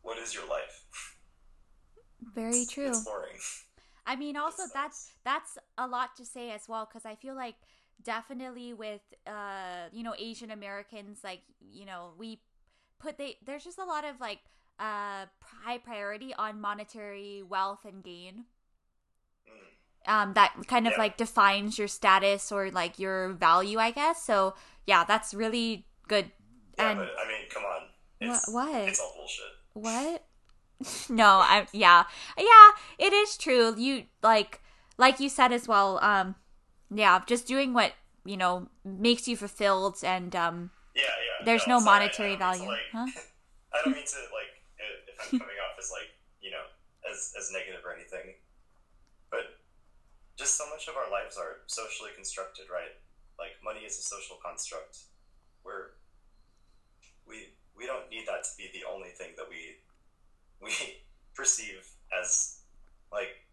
[0.03, 0.85] what is your life?
[2.35, 2.89] Very It's- true.
[2.89, 3.39] It's boring.
[4.07, 7.55] I mean, also that's that's a lot to say as well because I feel like
[8.03, 12.41] definitely with uh you know Asian Americans like you know we
[12.99, 14.41] put they there's just a lot of like
[14.79, 15.27] uh
[15.65, 18.45] high priority on monetary wealth and gain.
[20.07, 20.99] Um that kind of Yeah.
[21.01, 24.55] like defines your status or like your value I guess so
[24.87, 26.31] yeah that's really good
[26.79, 27.83] Yeah, and but I mean, come on.
[28.21, 28.89] It's, What- what?
[28.89, 29.53] It's all bullshit.
[29.75, 30.25] What?
[31.11, 32.05] no, I yeah.
[32.39, 33.75] Yeah, it is true.
[33.77, 34.61] You like
[34.99, 36.35] like you said as well, um
[36.95, 37.93] yeah, just doing what,
[38.25, 41.45] you know, makes you fulfilled and um Yeah, yeah.
[41.45, 42.69] there's no, I monetary don't value.
[42.69, 43.07] like- huh?
[43.75, 46.09] I don't mean to like if I'm coming off as like
[46.41, 46.65] you know
[47.11, 48.35] as as negative or anything,
[50.37, 52.93] just so much of our lives are socially constructed, right?
[53.39, 54.99] Like money is a social construct.
[55.65, 55.97] We're
[57.27, 59.77] we we don't need that to be the only thing that we
[60.61, 60.73] we
[61.35, 62.61] perceive as
[63.13, 63.45] like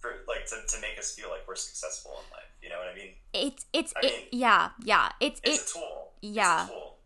[0.00, 2.50] for like to, to make us feel like we're successful in life.
[2.62, 3.12] You know what I mean?
[3.32, 5.08] It's it's I it, mean- yeah, yeah.
[5.20, 6.12] It's It's it a tool.
[6.20, 6.62] yeah.
[6.62, 6.96] It's a tool.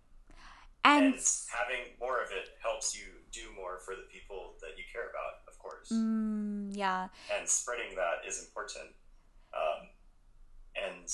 [0.85, 1.15] and and
[1.55, 5.38] having more of it helps you do more for the people that you care about,
[5.89, 5.99] course.
[6.01, 7.09] mm, yeah.
[7.33, 8.93] And spreading that is important.
[9.55, 9.89] Um,
[10.77, 11.09] and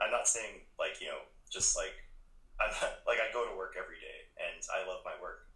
[0.00, 1.92] I'm not saying like you know just like
[2.62, 5.50] I'm not, like I go to work every day and I love my work.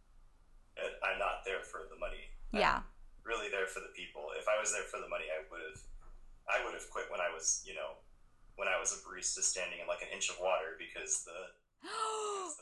[0.79, 2.31] I'm not there for the money.
[2.55, 2.79] I'm Yeah.
[3.27, 4.31] really there for the people.
[4.39, 5.81] If I was there for the money, I would have
[6.49, 7.99] I would have quit when I was you know
[8.57, 11.55] when I was a barista standing in like an inch of water because the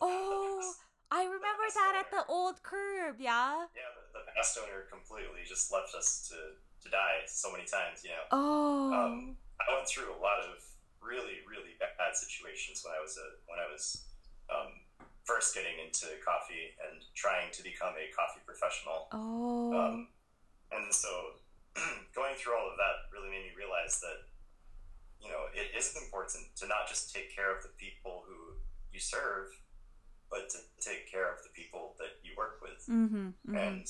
[0.01, 0.75] oh,
[1.11, 3.67] I remember that at the old curb, yeah.
[3.75, 8.03] Yeah, the, the past owner completely just left us to to die so many times.
[8.03, 8.25] You know.
[8.33, 8.93] Oh.
[8.93, 10.61] Um, I went through a lot of
[11.01, 14.11] really, really bad situations when I was a when I was
[14.51, 14.83] um,
[15.23, 19.11] first getting into coffee and trying to become a coffee professional.
[19.15, 19.75] oh.
[19.75, 20.09] Um,
[20.75, 21.39] and so
[22.19, 24.27] going through all of that really made me realize that
[25.23, 28.59] you know it is important to not just take care of the people who
[28.93, 29.55] you serve,
[30.31, 32.83] but to take care of the people that you work with.
[32.89, 33.33] mm-hmm.
[33.33, 33.57] mm-hmm.
[33.57, 33.87] And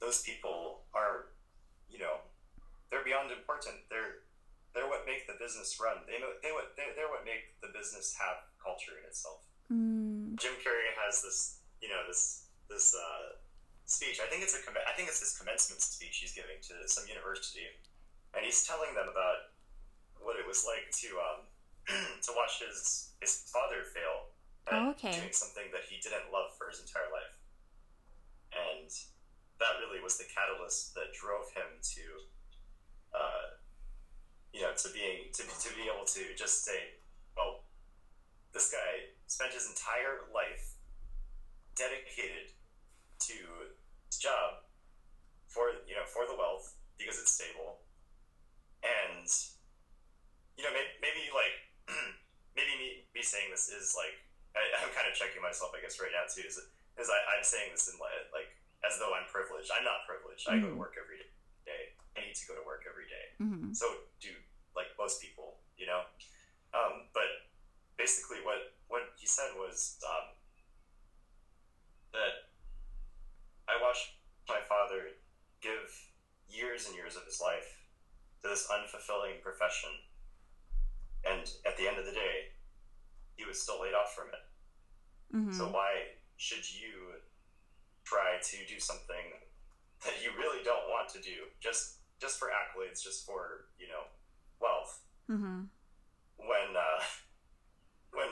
[0.00, 1.30] those people are,
[1.88, 2.18] you know,
[2.90, 3.76] they're beyond important.
[3.88, 4.26] They're
[4.74, 6.02] they're what make the business run.
[6.08, 9.44] They know they what they, they're what make the business have culture in itself.
[9.70, 10.36] Mm.
[10.36, 13.36] Jim Carrey has this, you know, this this uh,
[13.84, 14.18] speech.
[14.20, 17.68] I think it's a I think it's his commencement speech he's giving to some university,
[18.34, 19.52] and he's telling them about
[20.20, 21.38] what it was like to um,
[22.24, 24.31] to watch his his father fail
[24.68, 25.12] at Oh, okay.
[25.12, 27.34] doing something that he didn't love for his entire life,
[28.54, 28.90] and
[29.58, 32.04] that really was the catalyst that drove him to,
[33.14, 33.46] uh,
[34.52, 36.98] you know, to being to to be able to just say,
[37.36, 37.64] well,
[38.52, 40.76] this guy spent his entire life
[41.74, 42.52] dedicated
[43.18, 43.38] to
[44.06, 44.66] his job
[45.48, 47.80] for you know for the wealth because it's stable
[48.84, 49.28] and
[50.56, 51.56] you know maybe, maybe like
[52.56, 54.16] maybe me, me saying this is like
[54.56, 56.56] I, i'm kind of checking myself i guess right now too is,
[57.00, 58.50] is I, i'm saying this in like, like
[58.84, 60.82] as though i'm privileged i'm not privileged i go to Mhm.
[60.82, 61.20] work every
[61.64, 63.72] day i need to go to work every day Mm-hmm.
[63.72, 63.86] so
[64.20, 64.30] do
[64.76, 66.00] like most people, you know.
[66.72, 67.28] Um, but
[67.98, 70.32] basically, what what he said was um,
[72.12, 72.48] that
[73.68, 74.16] I watched
[74.48, 75.16] my father
[75.60, 75.90] give
[76.48, 77.84] years and years of his life
[78.42, 79.90] to this unfulfilling profession,
[81.24, 82.52] and at the end of the day,
[83.36, 84.44] he was still laid off from it.
[85.36, 85.52] Mm-hmm.
[85.52, 87.22] So why should you
[88.02, 89.38] try to do something
[90.02, 94.10] that you really don't want to do just just for accolades, just for you know
[94.58, 95.06] wealth?
[95.30, 95.70] mm-hmm.
[96.42, 97.00] When uh,
[98.18, 98.30] when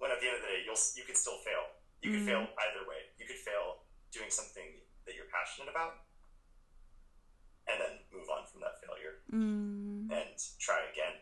[0.00, 1.76] when at the end of the day you'll you could still fail.
[2.00, 2.32] You could Mhm.
[2.32, 3.12] fail either way.
[3.20, 6.04] You could fail doing something that you're passionate about,
[7.68, 10.08] and then move on from that failure Mm.
[10.12, 11.20] and try again.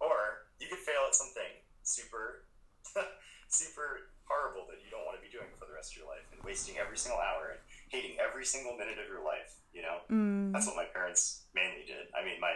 [0.00, 2.44] Or you could fail at something super,
[3.48, 6.24] super horrible that you don't want to be doing for the rest of your life
[6.30, 9.56] and wasting every single hour and hating every single minute of your life.
[9.72, 10.52] You know, Mm.
[10.52, 12.08] that's what my parents mainly did.
[12.14, 12.52] I mean, my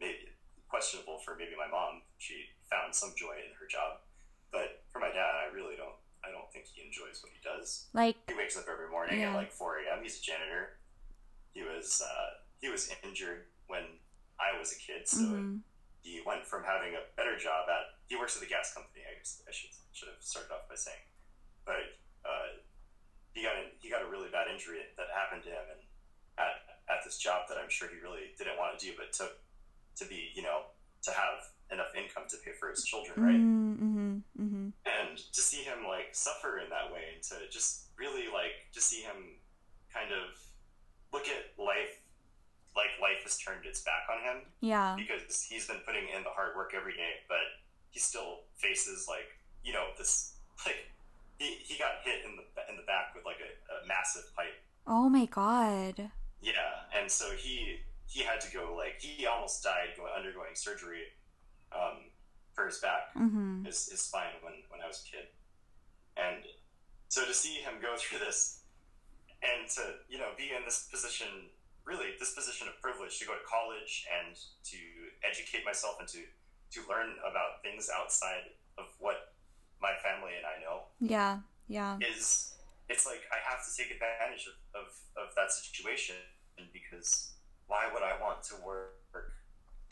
[0.00, 0.28] maybe
[0.68, 2.02] questionable for maybe my mom.
[2.18, 4.02] She found some joy in her job,
[4.50, 5.94] but for my dad, I really don't.
[6.24, 7.86] I don't think he enjoys what he does.
[7.94, 9.30] Like, He wakes up every morning Yeah.
[9.30, 10.02] at like 4 a.m.
[10.02, 10.78] He's a janitor.
[11.54, 14.00] He was uh, he was injured when
[14.40, 15.60] I was a kid, so mhm.
[16.02, 19.02] he went from having a better job at he works at the gas company.
[19.06, 21.02] I guess I should should have started off by saying,
[21.64, 22.60] but uh,
[23.34, 25.82] he got in, he got a really bad injury that happened to him, and
[26.38, 26.54] at
[26.88, 29.38] at this job that I'm sure he really didn't want to do, but took
[29.98, 30.70] to be you know
[31.02, 33.34] to have enough income to pay for his children, right?
[33.42, 34.22] Mm-hmm.
[34.38, 34.68] Mm-hmm.
[34.86, 38.80] and to see him like suffer in that way and to just really like to
[38.80, 39.34] see him
[39.92, 40.36] kind of
[41.12, 41.98] look at life
[42.76, 44.94] like life has turned its back on him Yeah.
[44.94, 47.42] because he's been putting in the hard work every day but
[47.90, 49.28] he still faces like
[49.64, 50.34] you know this
[50.66, 50.76] like
[51.38, 53.50] he, he got hit in the in the back with like a,
[53.84, 54.54] a massive pipe
[54.86, 56.10] Oh my god.
[56.40, 61.02] yeah, and so he he had to go like he almost died going undergoing surgery
[61.72, 62.06] um,
[62.54, 63.64] for his back, Mm-hmm.
[63.64, 65.26] his, his spine when when I was a kid,
[66.16, 66.44] and
[67.08, 68.60] so to see him go through this
[69.42, 71.50] and to you know be in this position,
[71.84, 74.36] really this position of privilege to go to college and
[74.70, 74.78] to
[75.28, 76.22] educate myself and to
[76.72, 79.34] to learn about things outside of what
[79.80, 81.40] my family and I know Yeah.
[81.68, 81.98] Yeah.
[82.00, 82.54] is
[82.88, 84.86] it's like I have to take advantage of, of,
[85.16, 86.16] of that situation
[86.72, 87.32] because
[87.66, 89.32] why would I want to work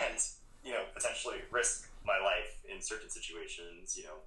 [0.00, 0.16] and
[0.64, 4.18] you know potentially risk my life in certain situations you know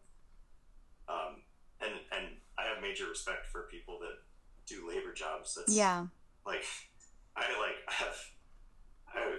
[1.10, 1.41] um,
[1.82, 2.26] and and
[2.57, 4.18] I have major respect for people that
[4.68, 6.07] do labor jobs that's Yeah.
[6.45, 6.65] like
[7.36, 8.18] I like I have
[9.07, 9.38] I,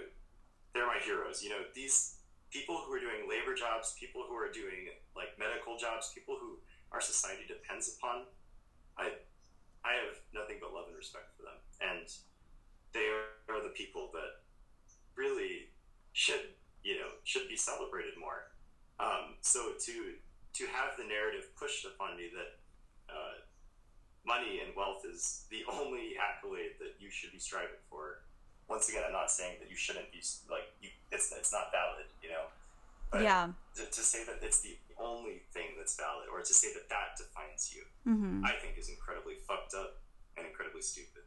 [0.73, 1.43] they're my heroes.
[1.43, 2.15] You know, these
[2.51, 6.57] people who are doing labor jobs, people who are doing like medical jobs, people who
[6.91, 8.25] our society depends upon.
[8.97, 9.13] I
[9.85, 12.07] I have nothing but love and respect for them, and
[12.93, 13.07] they
[13.47, 14.43] are the people that
[15.15, 15.69] really
[16.13, 18.51] should you know should be celebrated more.
[18.99, 20.15] Um, so to
[20.53, 22.59] to have the narrative pushed upon me that
[23.07, 23.37] uh,
[24.25, 28.25] money and wealth is the only accolade that you should be striving for.
[28.69, 30.89] Once again, I'm not saying that you shouldn't be like you.
[31.11, 32.45] It's it's not valid, you know.
[33.11, 33.49] But Yeah.
[33.75, 37.17] to, to say that it's the only thing that's valid, or to say that that
[37.17, 38.45] defines you, Mm-hmm.
[38.45, 39.97] I think is incredibly fucked up
[40.37, 41.23] and incredibly stupid.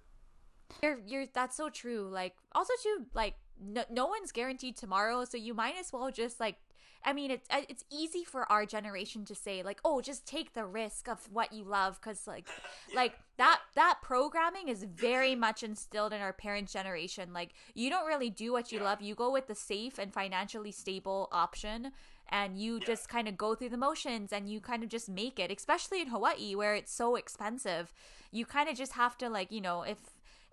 [0.83, 2.09] You're you're that's so true.
[2.11, 6.41] Like also too like no, no one's guaranteed tomorrow, so you might as well just
[6.41, 6.57] like
[7.05, 10.55] I mean, it's uh, it's easy for our generation to say like, "Oh, just take
[10.55, 12.49] the risk of what you love," because like,
[12.89, 12.97] yeah.
[12.97, 17.33] like that that programming is very much instilled in our parents' generation.
[17.33, 18.85] Like, you don't really do what you yeah.
[18.85, 21.93] love; you go with the safe and financially stable option,
[22.29, 22.87] and you yeah.
[22.87, 25.51] just kind of go through the motions, and you kind of just make it.
[25.51, 27.93] Especially in Hawaii, where it's so expensive,
[28.31, 29.99] you kind of just have to like, you know, if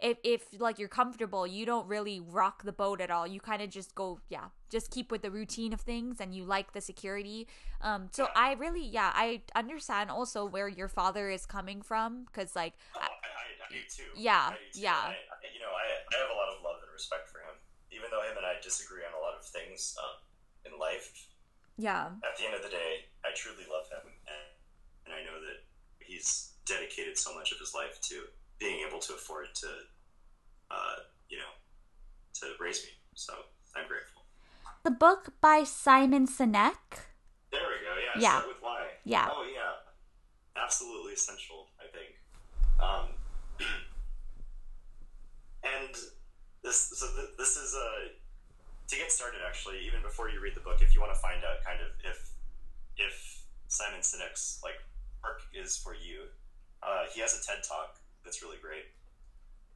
[0.01, 3.27] if if like you're comfortable, you don't really rock the boat at all.
[3.27, 6.45] You kind of just go, yeah, just keep with the routine of things, and you
[6.45, 7.47] like the security.
[7.81, 8.27] Um, so.
[8.35, 13.01] I really, yeah, I understand also where your father is coming from, because like, oh,
[13.01, 14.03] I, I, I, do too.
[14.15, 14.81] Yeah, do too.
[14.85, 15.11] yeah.
[15.53, 15.85] you know, I
[16.15, 17.59] I have a lot of love and respect for him,
[17.91, 21.27] even though him and I disagree on a lot of things um, in life.
[21.77, 22.11] Yeah.
[22.23, 24.47] At the end of the day, I truly love him, and,
[25.07, 25.63] and I know that
[25.99, 28.27] he's dedicated so much of his life to
[28.59, 29.67] being able to afford to,
[30.69, 30.95] uh,
[31.29, 31.53] you know,
[32.33, 32.89] to raise me.
[33.15, 33.33] So
[33.75, 34.23] I'm grateful.
[34.83, 37.07] The book by Simon Sinek.
[37.51, 37.95] There we go.
[38.15, 38.21] Yeah.
[38.21, 38.47] yeah.
[38.47, 38.87] With why.
[39.03, 39.27] Yeah.
[39.31, 40.61] Oh yeah.
[40.61, 41.67] Absolutely essential.
[41.79, 42.15] I think.
[42.79, 43.07] Um,
[45.63, 45.95] and
[46.63, 48.07] this so th- this is a uh,
[48.87, 51.43] to get started actually even before you read the book if you want to find
[51.43, 52.31] out kind of if
[52.97, 54.79] if Simon Sinek's like
[55.23, 56.31] work is for you.
[56.81, 58.85] Uh, he has a TED talk that's really great.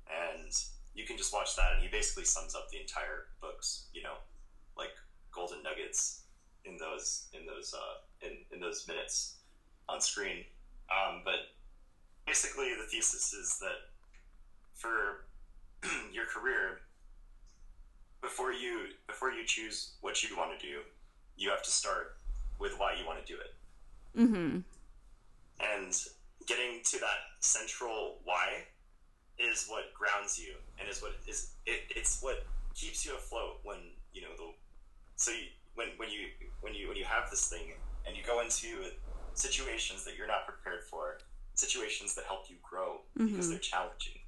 [0.10, 0.52] And
[0.94, 3.88] you can just watch that, and he basically sums up the entire books.
[3.94, 4.15] You know,
[4.78, 4.91] like
[5.32, 6.24] golden nuggets
[6.65, 9.36] in those in those uh, in in those minutes
[9.90, 10.44] on screen.
[10.91, 11.56] Um, but
[12.26, 13.90] basically, the thesis is that
[14.76, 15.26] for
[16.14, 16.82] your career,
[18.22, 20.80] before you before you choose what you want to do,
[21.38, 22.18] you have to start
[22.60, 24.20] with why you want to do it.
[24.20, 24.60] Mm-hmm.
[25.60, 25.94] And
[26.48, 28.64] getting to that central why
[29.40, 32.45] is what grounds you and is what is it, it's what
[32.76, 33.78] keeps you afloat when
[34.14, 34.52] you know the
[35.15, 36.28] so you, when when you
[36.61, 37.74] when you when you have this thing
[38.06, 38.91] and you go into
[39.34, 41.18] situations that you're not prepared for
[41.56, 43.28] situations that help you grow mm-hmm.
[43.28, 44.20] because they're challenging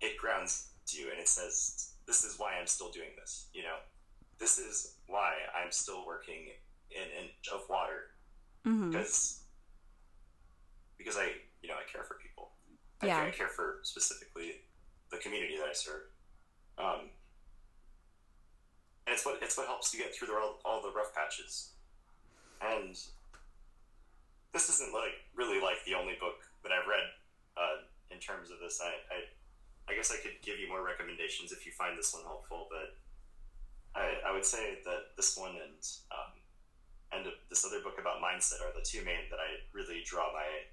[0.00, 3.76] it grounds you and it says this is why i'm still doing this you know
[4.38, 6.48] this is why i'm still working
[6.90, 8.10] in an inch of water
[8.66, 8.90] mm-hmm.
[10.98, 12.50] Because I, you know, I care for people.
[13.02, 13.22] Yeah.
[13.22, 14.66] I, I care for specifically
[15.10, 16.10] the community that I serve.
[16.76, 17.10] Um,
[19.06, 21.72] and it's what it's what helps you get through the, all, all the rough patches.
[22.60, 22.98] And
[24.52, 27.06] this isn't like really like the only book that I've read
[27.56, 28.80] uh, in terms of this.
[28.82, 29.18] I, I,
[29.88, 32.98] I guess I could give you more recommendations if you find this one helpful, but
[33.96, 35.80] I, I would say that this one and
[36.12, 36.32] um,
[37.12, 40.68] and this other book about mindset are the two main that I really draw my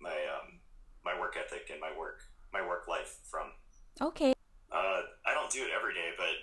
[0.00, 0.60] my um,
[1.04, 2.20] my work ethic and my work
[2.52, 3.50] my work life from.
[4.00, 4.32] Okay.
[4.72, 6.34] Uh, I don't do it every day, but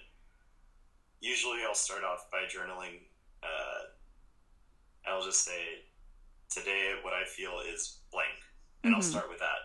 [1.20, 3.08] usually I'll start off by journaling.
[3.42, 3.92] Uh,
[5.08, 5.88] I'll just say,
[6.50, 8.30] today what I feel is blank,
[8.84, 8.96] and mm-hmm.
[8.96, 9.62] I'll start with that.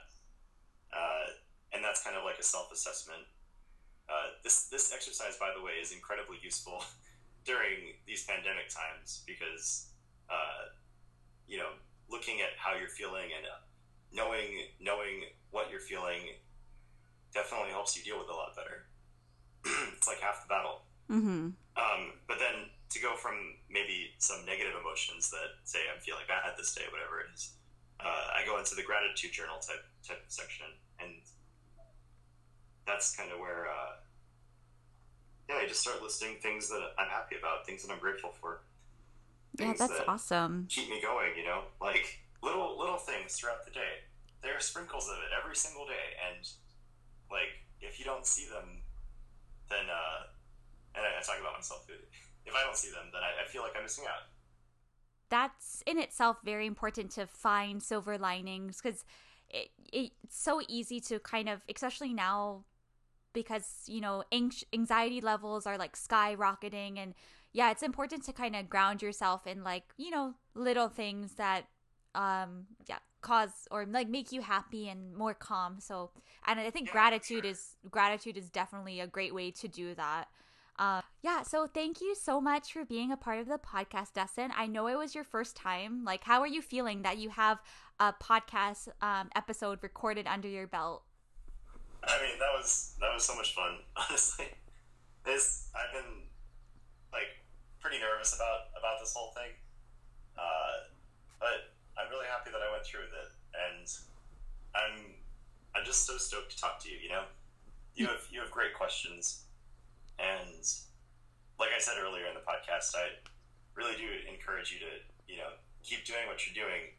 [0.92, 1.26] Uh,
[1.74, 3.22] and that's kind of like a self assessment.
[4.08, 6.84] Uh, this this exercise, by the way, is incredibly useful
[7.44, 9.90] during these pandemic times because
[10.30, 10.70] uh,
[11.46, 11.70] you know
[12.08, 13.46] looking at how you're feeling and
[14.16, 16.40] knowing knowing what you're feeling
[17.32, 18.88] definitely helps you deal with it a lot better.
[19.96, 20.88] it's like half the battle.
[21.10, 21.52] Mm-hmm.
[21.76, 23.36] Um, but then to go from
[23.68, 27.52] maybe some negative emotions that say I'm feeling bad this day, whatever it is,
[28.00, 30.66] uh, I go into the gratitude journal type type section,
[30.98, 31.12] and
[32.86, 34.00] that's kind of where, uh,
[35.48, 38.62] yeah, I just start listing things that I'm happy about, things that I'm grateful for.
[39.58, 40.66] Yeah, that's that awesome.
[40.68, 44.06] Keep me going, you know, like little little things throughout the day.
[44.42, 46.46] There are sprinkles of it every single day, and
[47.30, 48.82] like if you don't see them,
[49.70, 50.30] then uh,
[50.94, 51.86] and I, I talk about myself.
[52.44, 54.28] If I don't see them, then I, I feel like I'm missing out.
[55.28, 59.04] That's in itself very important to find silver linings because
[59.50, 62.64] it, it's so easy to kind of, especially now,
[63.32, 64.24] because you know
[64.72, 67.12] anxiety levels are like skyrocketing and
[67.52, 71.66] yeah it's important to kind of ground yourself in like you know little things that
[72.16, 75.78] um yeah cause or like make you happy and more calm.
[75.80, 76.10] So
[76.46, 77.50] and i think yeah, gratitude sure.
[77.50, 80.26] is gratitude is definitely a great way to do that.
[80.78, 84.50] Uh, yeah so thank you so much for being a part of the podcast dustin
[84.58, 86.04] i know it was your first time.
[86.04, 87.58] Like how are you feeling that you have
[87.98, 91.02] a podcast um, episode recorded under your belt?
[92.04, 94.48] I mean that was that was so much fun honestly.
[95.24, 96.22] This i've been
[97.12, 97.42] like
[97.80, 99.50] pretty nervous about about this whole thing.
[100.38, 100.92] Uh,
[101.40, 103.86] but I'm really happy that I went through with it, and
[104.76, 104.96] I'm
[105.74, 106.96] I'm just so stoked to talk to you.
[107.02, 107.24] You know,
[107.94, 109.44] you have you have great questions,
[110.18, 110.62] and
[111.58, 113.16] like I said earlier in the podcast, I
[113.74, 114.92] really do encourage you to
[115.28, 116.92] you know keep doing what you're doing,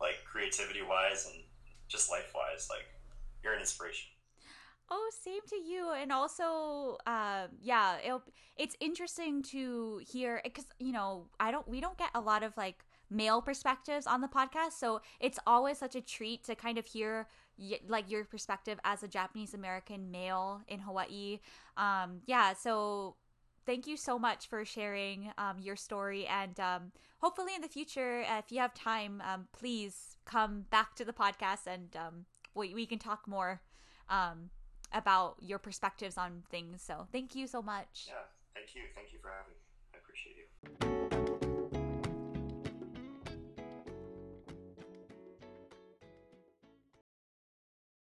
[0.00, 1.42] like creativity wise and
[1.88, 2.68] just life wise.
[2.70, 2.86] Like
[3.42, 4.10] you're an inspiration.
[4.88, 5.90] Oh, same to you.
[6.00, 8.20] And also, uh, yeah, it
[8.56, 12.56] it's interesting to hear because you know I don't we don't get a lot of
[12.56, 16.86] like male perspectives on the podcast, so it's always such a treat to kind of
[16.86, 17.26] hear
[17.88, 21.40] like your perspective as a Japanese American male in Hawaii.
[21.76, 23.16] Um, yeah, so
[23.64, 28.24] thank you so much for sharing um, your story and um, hopefully in the future
[28.30, 32.74] uh, if you have time um, please come back to the podcast and um, we,
[32.74, 33.60] we can talk more
[34.08, 34.50] um,
[34.92, 36.82] about your perspectives on things.
[36.82, 38.06] So thank you so much.
[38.08, 38.14] Yeah,
[38.54, 38.82] thank you.
[38.94, 39.60] Thank you for having me.
[39.94, 40.95] I appreciate you.